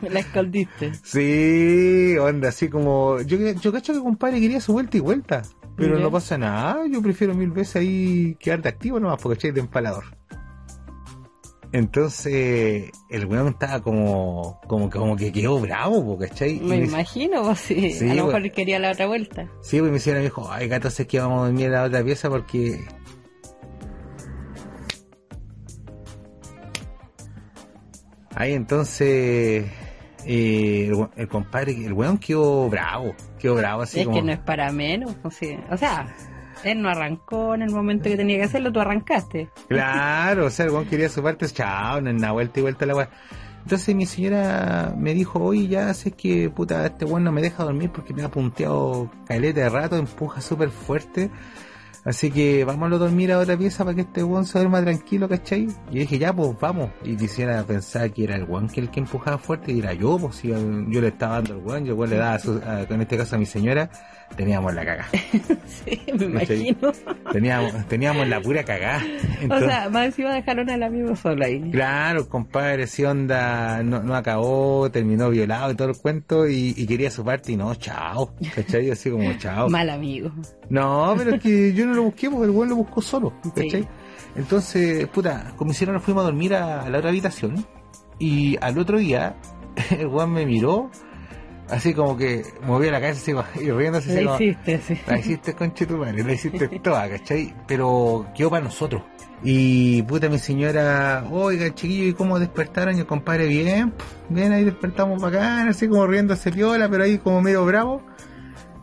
La 0.10 0.20
escondiste. 0.20 0.92
Sí, 1.02 2.16
onda, 2.18 2.50
así 2.50 2.68
como, 2.68 3.20
yo, 3.22 3.38
yo 3.38 3.72
cacho 3.72 3.92
que 3.92 4.00
compadre 4.00 4.40
quería 4.40 4.60
su 4.60 4.72
vuelta 4.72 4.96
y 4.96 5.00
vuelta. 5.00 5.42
Pero 5.76 5.98
no 5.98 6.10
pasa 6.10 6.38
nada, 6.38 6.86
yo 6.86 7.02
prefiero 7.02 7.34
mil 7.34 7.50
veces 7.50 7.76
ahí 7.76 8.36
quedar 8.40 8.62
de 8.62 8.70
activo 8.70 8.98
nomás, 8.98 9.20
porque 9.20 9.36
¿cachai? 9.36 9.50
De 9.50 9.60
empalador. 9.60 10.04
Entonces, 11.76 12.90
el 13.10 13.26
weón 13.26 13.48
estaba 13.48 13.82
como, 13.82 14.60
como, 14.66 14.88
que- 14.88 14.98
como 14.98 15.14
que 15.14 15.30
quedó 15.30 15.60
bravo, 15.60 16.16
¿cachai? 16.18 16.58
Me 16.60 16.78
me- 16.78 16.84
imagino, 16.86 17.42
pues 17.42 17.58
sí. 17.58 17.90
Sí, 17.92 18.08
a 18.08 18.14
lo 18.14 18.26
mejor 18.28 18.50
quería 18.50 18.78
la 18.78 18.92
otra 18.92 19.06
vuelta. 19.06 19.46
Sí, 19.60 19.78
pues 19.80 19.92
mi 19.92 19.98
señora 19.98 20.20
me 20.20 20.24
dijo, 20.24 20.50
ay 20.50 20.68
gato, 20.68 20.88
sé 20.88 21.06
que 21.06 21.20
vamos 21.20 21.42
a 21.42 21.44
dormir 21.46 21.66
en 21.66 21.72
la 21.72 21.82
otra 21.84 22.02
pieza 22.02 22.30
porque... 22.30 22.80
Ahí 28.34 28.52
entonces, 28.52 29.64
eh, 30.26 30.92
el, 31.16 31.28
compadre, 31.28 31.72
el 31.86 31.92
weón 31.94 32.18
quedó 32.18 32.68
bravo, 32.68 33.14
quedó 33.38 33.54
bravo 33.54 33.82
así 33.82 34.00
es 34.00 34.04
como... 34.06 34.16
que 34.18 34.22
no 34.22 34.32
es 34.32 34.38
para 34.40 34.70
menos. 34.72 35.14
pues. 35.22 35.38
O 35.70 35.76
sea, 35.76 36.14
él 36.66 36.82
no 36.82 36.88
arrancó 36.88 37.54
en 37.54 37.62
el 37.62 37.70
momento 37.70 38.04
que 38.08 38.16
tenía 38.16 38.36
que 38.36 38.44
hacerlo, 38.44 38.72
tú 38.72 38.80
arrancaste. 38.80 39.48
Claro, 39.68 40.46
o 40.46 40.50
sea, 40.50 40.66
el 40.66 40.72
weón 40.72 40.86
quería 40.86 41.08
su 41.08 41.22
parte, 41.22 41.46
chao, 41.46 41.98
en 41.98 42.08
una 42.08 42.32
vuelta 42.32 42.58
y 42.60 42.62
vuelta 42.62 42.86
la 42.86 42.94
weá. 42.96 43.08
Entonces 43.62 43.96
mi 43.96 44.06
señora 44.06 44.94
me 44.96 45.12
dijo, 45.12 45.40
oye, 45.42 45.66
ya 45.66 45.92
sé 45.92 46.12
que 46.12 46.48
puta, 46.50 46.86
este 46.86 47.04
weón 47.04 47.24
no 47.24 47.32
me 47.32 47.42
deja 47.42 47.64
dormir 47.64 47.90
porque 47.90 48.14
me 48.14 48.22
ha 48.22 48.30
punteado 48.30 49.10
caleta 49.26 49.60
de 49.62 49.68
rato, 49.68 49.96
empuja 49.96 50.40
súper 50.40 50.70
fuerte. 50.70 51.30
Así 52.04 52.30
que 52.30 52.64
vámonos 52.64 53.00
a 53.00 53.04
dormir 53.06 53.32
a 53.32 53.38
otra 53.40 53.56
pieza 53.56 53.84
para 53.84 53.96
que 53.96 54.02
este 54.02 54.22
weón 54.22 54.46
se 54.46 54.56
duerma 54.60 54.80
tranquilo, 54.80 55.28
¿cachai? 55.28 55.66
Y 55.90 55.98
dije, 55.98 56.16
ya, 56.20 56.32
pues 56.32 56.56
vamos. 56.60 56.90
Y 57.02 57.16
mi 57.16 57.26
señora 57.26 57.64
pensaba 57.64 58.08
que 58.08 58.22
era 58.22 58.36
el 58.36 58.44
weón 58.44 58.68
que 58.68 58.78
el 58.78 58.90
que 58.90 59.00
empujaba 59.00 59.38
fuerte 59.38 59.72
y 59.72 59.80
era 59.80 59.92
yo, 59.92 60.16
pues 60.16 60.36
si 60.36 60.46
yo, 60.46 60.56
le 60.56 61.08
estaba 61.08 61.34
dando 61.42 61.54
el 61.54 61.64
weón, 61.66 61.84
yo 61.84 62.06
le 62.06 62.16
daba, 62.16 62.34
a 62.34 62.38
su- 62.38 62.60
en 62.62 63.00
este 63.00 63.16
caso 63.16 63.34
a 63.34 63.38
mi 63.40 63.46
señora, 63.46 63.90
teníamos 64.36 64.74
la 64.74 64.84
caga. 64.84 65.06
Sí, 65.66 66.00
me 66.18 66.24
imagino. 66.24 66.92
Teníamos, 67.32 67.86
teníamos 67.88 68.28
la 68.28 68.40
pura 68.40 68.64
cagada. 68.64 69.02
O 69.50 69.58
sea, 69.58 69.88
más 69.90 70.06
encima 70.06 70.34
dejaron 70.34 70.68
al 70.70 70.82
amigo 70.82 71.14
solo 71.14 71.44
ahí. 71.44 71.60
Claro, 71.70 72.28
compadre, 72.28 72.86
si 72.86 73.04
onda 73.04 73.82
no, 73.82 74.02
no 74.02 74.14
acabó, 74.14 74.90
terminó 74.90 75.30
violado 75.30 75.72
y 75.72 75.74
todo 75.74 75.90
el 75.90 75.96
cuento 75.96 76.48
y, 76.48 76.74
y 76.76 76.86
quería 76.86 77.10
su 77.10 77.24
parte 77.24 77.52
y 77.52 77.56
no, 77.56 77.74
chao, 77.74 78.34
¿cachai? 78.54 78.90
Así 78.90 79.10
como 79.10 79.32
chao. 79.34 79.68
Mal 79.68 79.90
amigo. 79.90 80.30
No, 80.70 81.14
pero 81.16 81.36
es 81.36 81.42
que 81.42 81.72
yo 81.72 81.86
no 81.86 81.94
lo 81.94 82.04
busqué 82.04 82.30
porque 82.30 82.46
el 82.46 82.50
weón 82.50 82.70
lo 82.70 82.76
buscó 82.76 83.02
solo, 83.02 83.32
¿cachai? 83.54 83.82
Sí. 83.82 83.88
Entonces, 84.36 85.06
puta, 85.08 85.52
como 85.56 85.70
hicieron, 85.70 85.94
nos 85.94 86.02
fuimos 86.02 86.22
a 86.22 86.26
dormir 86.26 86.54
a, 86.54 86.82
a 86.82 86.90
la 86.90 86.98
otra 86.98 87.10
habitación 87.10 87.66
y 88.18 88.56
al 88.60 88.78
otro 88.78 88.98
día 88.98 89.36
el 89.90 90.06
weón 90.06 90.32
me 90.32 90.46
miró 90.46 90.90
así 91.70 91.94
como 91.94 92.16
que 92.16 92.44
movía 92.62 92.92
la 92.92 93.00
cabeza 93.00 93.20
así 93.20 93.62
y 93.64 93.70
riéndose 93.70 94.12
así 94.12 94.22
Lo 94.22 94.32
como, 94.32 94.42
hiciste, 94.42 94.80
sí. 94.80 95.00
la 95.06 95.18
hiciste 95.18 95.54
conche 95.54 95.86
tu 95.86 95.96
madre, 95.96 96.22
la 96.22 96.32
hiciste 96.32 96.68
toda, 96.82 97.08
¿cachai? 97.08 97.54
Pero 97.66 98.26
quedó 98.34 98.50
para 98.50 98.64
nosotros. 98.64 99.02
Y 99.42 100.02
puta 100.04 100.28
mi 100.28 100.38
señora, 100.38 101.26
oiga 101.30 101.74
chiquillo, 101.74 102.08
¿y 102.08 102.14
cómo 102.14 102.38
despertaron? 102.38 102.96
Y 102.96 103.00
el 103.00 103.06
compadre, 103.06 103.46
bien, 103.46 103.92
bien, 104.28 104.52
ahí 104.52 104.64
despertamos 104.64 105.20
bacán, 105.20 105.68
así 105.68 105.88
como 105.88 106.06
riéndose 106.06 106.50
piola, 106.50 106.88
pero 106.88 107.04
ahí 107.04 107.18
como 107.18 107.42
medio 107.42 107.64
bravo. 107.64 108.02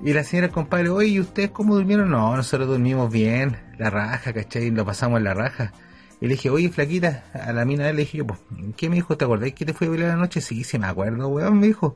Y 0.01 0.13
la 0.13 0.23
señora, 0.23 0.47
el 0.47 0.53
compadre, 0.53 0.89
oye, 0.89 1.07
¿y 1.07 1.19
ustedes 1.19 1.49
cómo 1.51 1.75
durmieron? 1.75 2.09
No, 2.09 2.35
nosotros 2.35 2.67
dormimos 2.67 3.11
bien, 3.11 3.57
la 3.77 3.89
raja, 3.89 4.33
¿cachai? 4.33 4.69
Lo 4.69 4.85
pasamos 4.85 5.17
en 5.17 5.23
la 5.23 5.33
raja. 5.33 5.73
Y 6.21 6.27
le 6.27 6.35
dije, 6.35 6.49
oye, 6.49 6.69
flaquita, 6.69 7.23
a 7.33 7.51
la 7.51 7.65
mina 7.65 7.91
le 7.91 8.01
dije 8.01 8.19
yo, 8.19 8.27
pues, 8.27 8.39
¿qué 8.77 8.89
me 8.89 8.95
dijo? 8.95 9.17
¿Te 9.17 9.25
acordáis 9.25 9.53
que 9.55 9.65
te 9.65 9.73
fue 9.73 9.87
a 9.87 9.89
violar 9.89 10.11
anoche? 10.11 10.39
Sí, 10.39 10.63
sí 10.63 10.77
me 10.77 10.87
acuerdo, 10.87 11.27
weón, 11.29 11.59
me 11.59 11.67
dijo. 11.67 11.95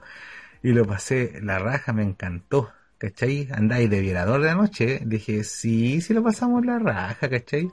Y 0.64 0.72
lo 0.74 0.86
pasé, 0.86 1.40
la 1.42 1.60
raja 1.60 1.94
me 1.94 2.04
encantó, 2.04 2.72
¿cachai? 2.98 3.48
Andáis 3.52 3.90
de 3.90 4.02
violador 4.02 4.42
de 4.42 4.50
anoche. 4.50 5.02
Dije, 5.06 5.44
sí, 5.44 6.02
sí 6.02 6.14
lo 6.14 6.24
pasamos 6.24 6.66
la 6.66 6.80
raja, 6.80 7.30
¿cachai? 7.30 7.72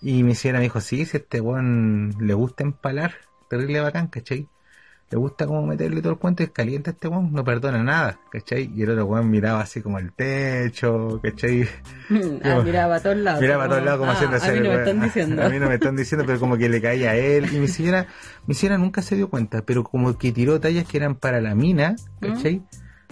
Y 0.00 0.22
mi 0.22 0.34
señora 0.34 0.58
me 0.60 0.64
dijo, 0.64 0.80
sí, 0.80 1.04
si 1.04 1.16
este 1.18 1.40
weón 1.40 2.14
le 2.20 2.34
gusta 2.34 2.64
empalar, 2.64 3.14
terrible 3.50 3.80
bacán, 3.80 4.08
¿cachai? 4.08 4.48
Le 5.10 5.16
gusta 5.16 5.46
como 5.46 5.66
meterle 5.66 6.02
todo 6.02 6.12
el 6.12 6.18
cuento, 6.18 6.42
es 6.42 6.50
caliente 6.50 6.90
este 6.90 7.08
weón, 7.08 7.32
no 7.32 7.42
perdona 7.42 7.82
nada, 7.82 8.20
¿cachai? 8.30 8.70
Y 8.74 8.82
el 8.82 8.90
otro 8.90 9.06
weón 9.06 9.30
miraba 9.30 9.60
así 9.60 9.80
como 9.80 9.98
el 9.98 10.12
techo, 10.12 11.20
¿cachai? 11.22 11.66
Ah, 12.42 12.60
miraba 12.64 12.96
a 12.96 13.00
todos 13.00 13.16
lados. 13.16 13.40
Miraba 13.40 13.64
a 13.64 13.66
como, 13.66 13.74
todos 13.74 13.84
lados 13.84 14.00
como 14.00 14.12
ah, 14.12 14.14
haciendo 14.14 14.36
A 14.36 14.50
mí 14.50 14.60
no 14.60 14.70
me 14.70 14.78
están 14.78 15.00
diciendo. 15.00 15.42
A 15.46 15.48
mí 15.48 15.58
no 15.58 15.68
me 15.68 15.74
están 15.74 15.96
diciendo, 15.96 16.24
pero 16.26 16.40
como 16.40 16.56
que 16.56 16.68
le 16.68 16.80
caía 16.80 17.10
a 17.10 17.16
él. 17.16 17.52
Y 17.52 17.58
mi 17.58 17.68
señora, 17.68 18.06
mi 18.46 18.54
señora 18.54 18.78
nunca 18.78 19.02
se 19.02 19.16
dio 19.16 19.28
cuenta, 19.28 19.62
pero 19.62 19.84
como 19.84 20.16
que 20.16 20.32
tiró 20.32 20.60
tallas 20.60 20.86
que 20.86 20.96
eran 20.96 21.14
para 21.14 21.40
la 21.40 21.54
mina, 21.54 21.96
¿cachai? 22.20 22.62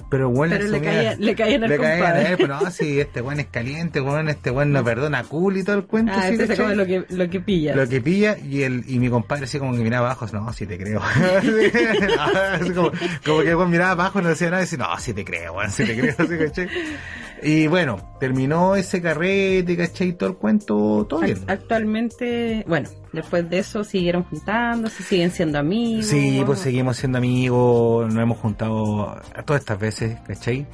Pero 0.09 0.31
bueno. 0.31 0.55
Pero 0.57 0.69
le 0.71 0.81
caía- 0.81 1.17
le 1.17 1.35
caían 1.35 1.65
al 1.65 1.71
le 1.71 1.79
caían 1.79 2.07
a 2.15 2.23
él, 2.23 2.37
pues 2.37 2.49
no, 2.49 2.71
sí, 2.71 3.01
este 3.01 3.21
weón 3.21 3.41
es 3.41 3.47
caliente, 3.47 4.01
weón, 4.01 4.29
este 4.29 4.51
weón 4.53 4.73
no 4.73 4.85
perdona 4.85 5.25
cool 5.25 5.57
y 5.57 5.65
todo 5.65 5.77
el 5.77 5.85
cuento. 5.85 6.13
Ah, 6.15 6.23
sí, 6.29 6.35
este 6.35 6.45
se 6.47 6.49
¿cachai? 6.57 6.65
come 6.65 6.77
lo 6.77 6.87
que, 6.87 7.05
lo 7.15 7.29
que 7.29 7.41
pilla. 7.41 7.75
Lo 7.75 7.89
que 7.89 8.01
pilla 8.01 8.37
y 8.39 8.63
el 8.63 8.85
y 8.87 8.99
mi 9.01 9.09
compadre 9.11 9.45
así 9.45 9.59
como 9.59 9.73
que 9.73 9.79
miraba 9.83 10.07
abajo, 10.13 10.27
no, 10.33 10.53
sí 10.53 10.65
te 10.67 10.79
creo. 10.79 11.01
Así 12.61 12.71
como, 12.73 12.93
como 13.25 13.43
que 13.43 13.55
weón 13.55 13.71
miraba 13.71 13.91
abajo 13.93 14.21
y 14.21 14.23
no 14.23 14.29
decía 14.29 14.51
nada 14.51 14.63
y 14.63 14.65
decía, 14.67 14.79
no, 14.79 14.99
sí 14.99 15.13
te 15.13 15.25
creo, 15.25 15.55
weón, 15.55 15.71
sí 15.71 15.85
te 15.85 15.99
creo, 15.99 16.15
así, 16.19 16.39
¿cachai? 16.39 16.69
Y 17.43 17.67
bueno, 17.67 18.17
terminó 18.19 18.77
ese 18.77 19.03
carrete, 19.03 19.77
¿cachai? 19.77 20.13
Todo 20.15 20.31
el 20.31 20.37
cuento, 20.37 21.07
todo 21.09 21.21
bien. 21.21 21.39
Ac- 21.47 21.51
Actualmente, 21.53 22.65
bueno, 22.67 22.89
después 23.17 23.49
de 23.51 23.59
eso 23.59 23.85
siguieron 23.85 24.23
juntándose, 24.25 25.03
siguen 25.03 25.31
siendo 25.31 25.59
amigos. 25.59 26.07
Sí, 26.07 26.43
pues 26.47 26.61
seguimos 26.61 26.97
siendo 26.97 27.19
amigos, 27.19 28.13
nos 28.13 28.23
hemos 28.23 28.39
juntado 28.39 29.21
todas 29.45 29.61
estas 29.61 29.79
veces, 29.79 30.19
¿cachai? 30.27 30.67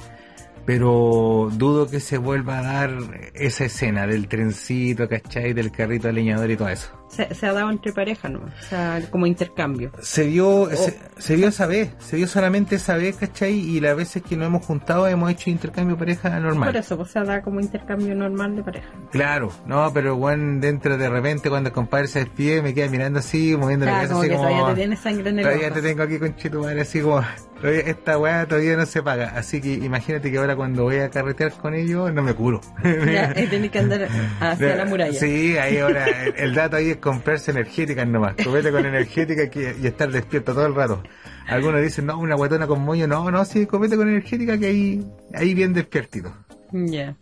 pero 0.65 1.49
dudo 1.51 1.89
que 1.89 1.99
se 1.99 2.17
vuelva 2.17 2.59
a 2.59 2.61
dar 2.61 2.91
esa 3.33 3.65
escena 3.65 4.07
del 4.07 4.27
trencito, 4.27 5.09
¿cachai? 5.09 5.53
Del 5.53 5.71
carrito 5.71 6.07
de 6.07 6.13
leñador 6.13 6.49
y 6.51 6.57
todo 6.57 6.69
eso. 6.69 7.02
Se, 7.13 7.33
se 7.35 7.45
ha 7.45 7.53
dado 7.53 7.69
entre 7.69 7.93
parejas, 7.93 8.31
¿no? 8.31 8.39
O 8.39 8.63
sea, 8.69 8.99
como 9.11 9.27
intercambio. 9.27 9.91
Se 10.01 10.25
vio, 10.25 10.69
se, 10.75 10.97
se 11.17 11.35
vio 11.35 11.47
esa 11.49 11.67
vez, 11.67 11.91
se 11.99 12.15
vio 12.17 12.27
solamente 12.27 12.75
esa 12.75 12.97
vez, 12.97 13.15
¿cachai? 13.17 13.53
Y 13.53 13.79
las 13.79 13.95
veces 13.95 14.23
que 14.23 14.35
nos 14.35 14.47
hemos 14.47 14.65
juntado 14.65 15.07
hemos 15.07 15.29
hecho 15.31 15.49
intercambio 15.49 15.95
de 15.95 15.99
pareja 15.99 16.39
normal. 16.39 16.69
Por 16.69 16.77
eso, 16.77 16.97
pues 16.97 17.11
se 17.11 17.19
da 17.23 17.41
como 17.41 17.59
intercambio 17.59 18.15
normal 18.15 18.55
de 18.55 18.63
pareja. 18.63 18.87
Claro, 19.11 19.51
no, 19.65 19.91
pero 19.93 20.15
bueno, 20.15 20.59
dentro 20.59 20.97
de 20.97 21.09
repente 21.09 21.49
cuando 21.49 21.69
el 21.69 21.73
compadre 21.73 22.07
se 22.07 22.19
despide 22.19 22.61
me 22.61 22.73
queda 22.73 22.89
mirando 22.89 23.19
así, 23.19 23.55
moviendo 23.55 23.85
la 23.85 23.91
cabeza 23.93 24.09
como 24.13 24.21
así 24.21 24.29
que 24.29 24.35
como... 24.35 24.47
todavía 24.49 24.67
te 24.73 24.79
tienes 24.81 24.99
sangre 24.99 25.29
en 25.29 25.39
el 25.39 25.45
Todavía 25.45 25.67
ojo. 25.67 25.75
te 25.75 25.81
tengo 25.81 26.03
aquí 26.03 26.19
con 26.19 26.35
Chetumare, 26.35 26.81
así 26.81 27.01
como, 27.01 27.21
todavía- 27.61 27.81
esta 27.81 28.17
weá 28.17 28.45
todavía 28.47 28.75
no 28.77 28.85
se 28.85 29.03
paga. 29.03 29.33
Así 29.35 29.61
que 29.61 29.73
imagínate 29.73 30.31
que 30.31 30.37
ahora 30.37 30.55
cuando 30.55 30.83
voy 30.83 30.97
a 30.97 31.09
carretear 31.09 31.51
con 31.53 31.73
ellos, 31.75 32.11
no 32.13 32.21
me 32.23 32.33
curo. 32.33 32.61
Ya, 32.83 33.33
ahí 33.35 33.47
tenés 33.47 33.71
que 33.71 33.79
andar 33.79 34.07
hacia 34.39 34.75
la 34.75 34.85
muralla. 34.85 35.19
Sí, 35.19 35.57
ahí 35.57 35.77
ahora 35.77 36.07
el, 36.25 36.33
el 36.37 36.53
dato 36.55 36.77
ahí 36.77 36.89
es 36.91 36.97
comprarse 37.03 37.51
energéticas 37.51 38.07
nomás. 38.07 38.35
Copete 38.43 38.71
con 38.71 38.85
energética 38.85 39.49
que- 39.49 39.75
y 39.81 39.85
estar 39.87 40.09
despierto 40.11 40.53
todo 40.53 40.65
el 40.65 40.73
rato. 40.73 41.03
Algunos 41.47 41.81
dicen, 41.81 42.05
no, 42.05 42.17
una 42.17 42.35
guatona 42.35 42.65
con 42.67 42.81
moño. 42.81 43.05
No, 43.07 43.29
no, 43.29 43.43
sí, 43.45 43.65
copete 43.65 43.97
con 43.97 44.07
energética 44.07 44.57
que 44.57 44.65
ahí, 44.67 45.05
ahí 45.33 45.53
bien 45.53 45.73
despiertito. 45.73 46.33
Ya. 46.71 47.15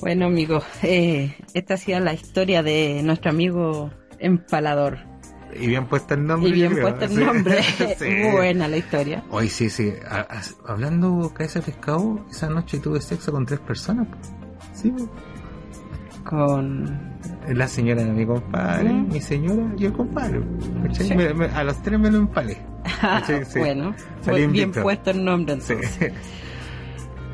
Bueno, 0.00 0.26
amigos, 0.26 0.64
eh, 0.82 1.34
esta 1.54 1.74
ha 1.74 1.76
sido 1.76 2.00
la 2.00 2.14
historia 2.14 2.62
de 2.62 3.00
nuestro 3.04 3.30
amigo 3.30 3.90
empalador. 4.18 4.98
Y 5.58 5.68
bien 5.68 5.86
puesto 5.86 6.14
el 6.14 6.26
nombre. 6.26 6.50
Y 6.50 6.52
bien 6.52 6.80
puesto 6.80 7.04
el 7.04 7.24
nombre. 7.24 7.62
Sí. 7.98 8.06
Buena 8.32 8.66
la 8.66 8.76
historia. 8.76 9.22
Hoy 9.30 9.48
sí, 9.48 9.70
sí. 9.70 9.92
A- 10.08 10.20
a- 10.28 10.72
hablando 10.72 11.32
cabeza 11.32 11.60
de 11.60 11.66
pescado, 11.66 12.26
esa 12.30 12.48
noche 12.50 12.78
tuve 12.80 13.00
sexo 13.00 13.30
con 13.30 13.46
tres 13.46 13.60
personas. 13.60 14.08
Sí. 14.74 14.92
Con. 16.24 17.14
la 17.48 17.68
señora 17.68 18.02
de 18.02 18.10
mi 18.12 18.24
compadre, 18.26 18.92
mi 18.92 19.20
señora 19.20 19.62
y 19.76 19.84
el 19.86 19.92
compadre. 19.92 20.40
¿cachai? 20.82 21.06
Sí. 21.08 21.14
Me- 21.14 21.34
me- 21.34 21.44
a 21.46 21.62
los 21.64 21.82
tres 21.82 21.98
me 22.00 22.10
lo 22.10 22.18
empalé. 22.18 22.58
Sí, 23.26 23.58
bueno, 23.58 23.94
Salí 24.22 24.38
bien 24.46 24.50
invicto. 24.56 24.82
puesto 24.82 25.10
el 25.10 25.24
nombre 25.24 25.54
entonces. 25.54 25.98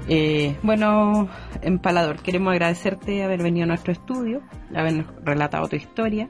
Eh, 0.08 0.56
bueno, 0.62 1.28
Empalador, 1.62 2.16
queremos 2.20 2.50
agradecerte 2.52 3.22
haber 3.22 3.42
venido 3.42 3.64
a 3.64 3.66
nuestro 3.68 3.92
estudio, 3.92 4.40
habernos 4.74 5.06
relatado 5.24 5.68
tu 5.68 5.76
historia. 5.76 6.28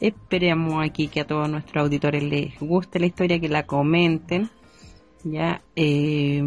Esperemos 0.00 0.82
aquí 0.84 1.08
que 1.08 1.20
a 1.20 1.26
todos 1.26 1.48
nuestros 1.48 1.84
auditores 1.84 2.22
les 2.22 2.58
guste 2.58 2.98
la 2.98 3.06
historia, 3.06 3.38
que 3.38 3.48
la 3.48 3.64
comenten. 3.66 4.48
Ya, 5.24 5.60
eh, 5.76 6.42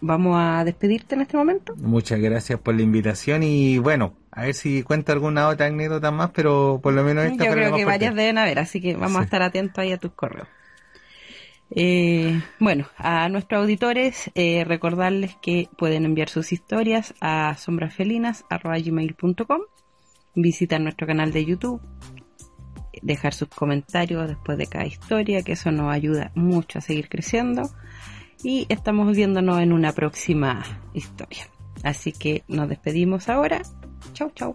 vamos 0.00 0.36
a 0.40 0.64
despedirte 0.64 1.14
en 1.14 1.20
este 1.20 1.36
momento. 1.36 1.74
Muchas 1.76 2.18
gracias 2.18 2.58
por 2.58 2.74
la 2.74 2.82
invitación 2.82 3.42
y 3.42 3.78
bueno, 3.78 4.14
a 4.38 4.42
ver 4.42 4.54
si 4.54 4.84
cuento 4.84 5.10
alguna 5.10 5.48
otra 5.48 5.66
anécdota 5.66 6.12
más, 6.12 6.30
pero 6.30 6.78
por 6.80 6.94
lo 6.94 7.02
menos 7.02 7.24
esta 7.24 7.44
Yo 7.44 7.50
creo 7.50 7.74
que 7.74 7.84
varias 7.84 8.14
deben 8.14 8.38
haber, 8.38 8.60
así 8.60 8.80
que 8.80 8.94
vamos 8.94 9.20
a 9.20 9.24
estar 9.24 9.42
atentos 9.42 9.80
ahí 9.80 9.90
a 9.90 9.98
tus 9.98 10.12
correos. 10.12 10.46
Eh, 11.72 12.40
bueno, 12.60 12.86
a 12.98 13.28
nuestros 13.28 13.62
auditores, 13.62 14.30
eh, 14.36 14.62
recordarles 14.64 15.34
que 15.42 15.68
pueden 15.76 16.04
enviar 16.04 16.28
sus 16.28 16.52
historias 16.52 17.14
a 17.20 17.56
sombrasfelinas.com, 17.56 19.60
visitar 20.36 20.80
nuestro 20.80 21.08
canal 21.08 21.32
de 21.32 21.44
YouTube, 21.44 21.80
dejar 23.02 23.34
sus 23.34 23.48
comentarios 23.48 24.28
después 24.28 24.56
de 24.56 24.68
cada 24.68 24.86
historia, 24.86 25.42
que 25.42 25.54
eso 25.54 25.72
nos 25.72 25.92
ayuda 25.92 26.30
mucho 26.36 26.78
a 26.78 26.80
seguir 26.80 27.08
creciendo. 27.08 27.68
Y 28.44 28.66
estamos 28.68 29.16
viéndonos 29.16 29.60
en 29.60 29.72
una 29.72 29.92
próxima 29.94 30.62
historia. 30.94 31.48
Así 31.82 32.12
que 32.12 32.44
nos 32.46 32.68
despedimos 32.68 33.28
ahora. 33.28 33.62
Chau, 34.12 34.30
chau. 34.34 34.54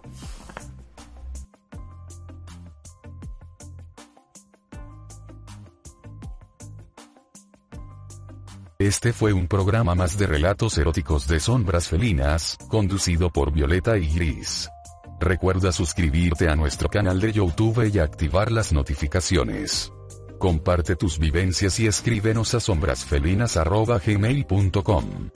Este 8.78 9.12
fue 9.12 9.32
un 9.32 9.46
programa 9.46 9.94
más 9.94 10.18
de 10.18 10.26
relatos 10.26 10.76
eróticos 10.78 11.28
de 11.28 11.38
sombras 11.40 11.88
felinas, 11.88 12.58
conducido 12.68 13.30
por 13.30 13.52
Violeta 13.52 13.96
y 13.96 14.12
Gris. 14.12 14.68
Recuerda 15.20 15.70
suscribirte 15.72 16.48
a 16.48 16.56
nuestro 16.56 16.90
canal 16.90 17.20
de 17.20 17.32
YouTube 17.32 17.90
y 17.90 17.98
activar 17.98 18.52
las 18.52 18.72
notificaciones. 18.72 19.92
Comparte 20.38 20.96
tus 20.96 21.18
vivencias 21.18 21.78
y 21.80 21.86
escríbenos 21.86 22.54
a 22.54 22.60
sombrasfelinas.gmail.com. 22.60 25.30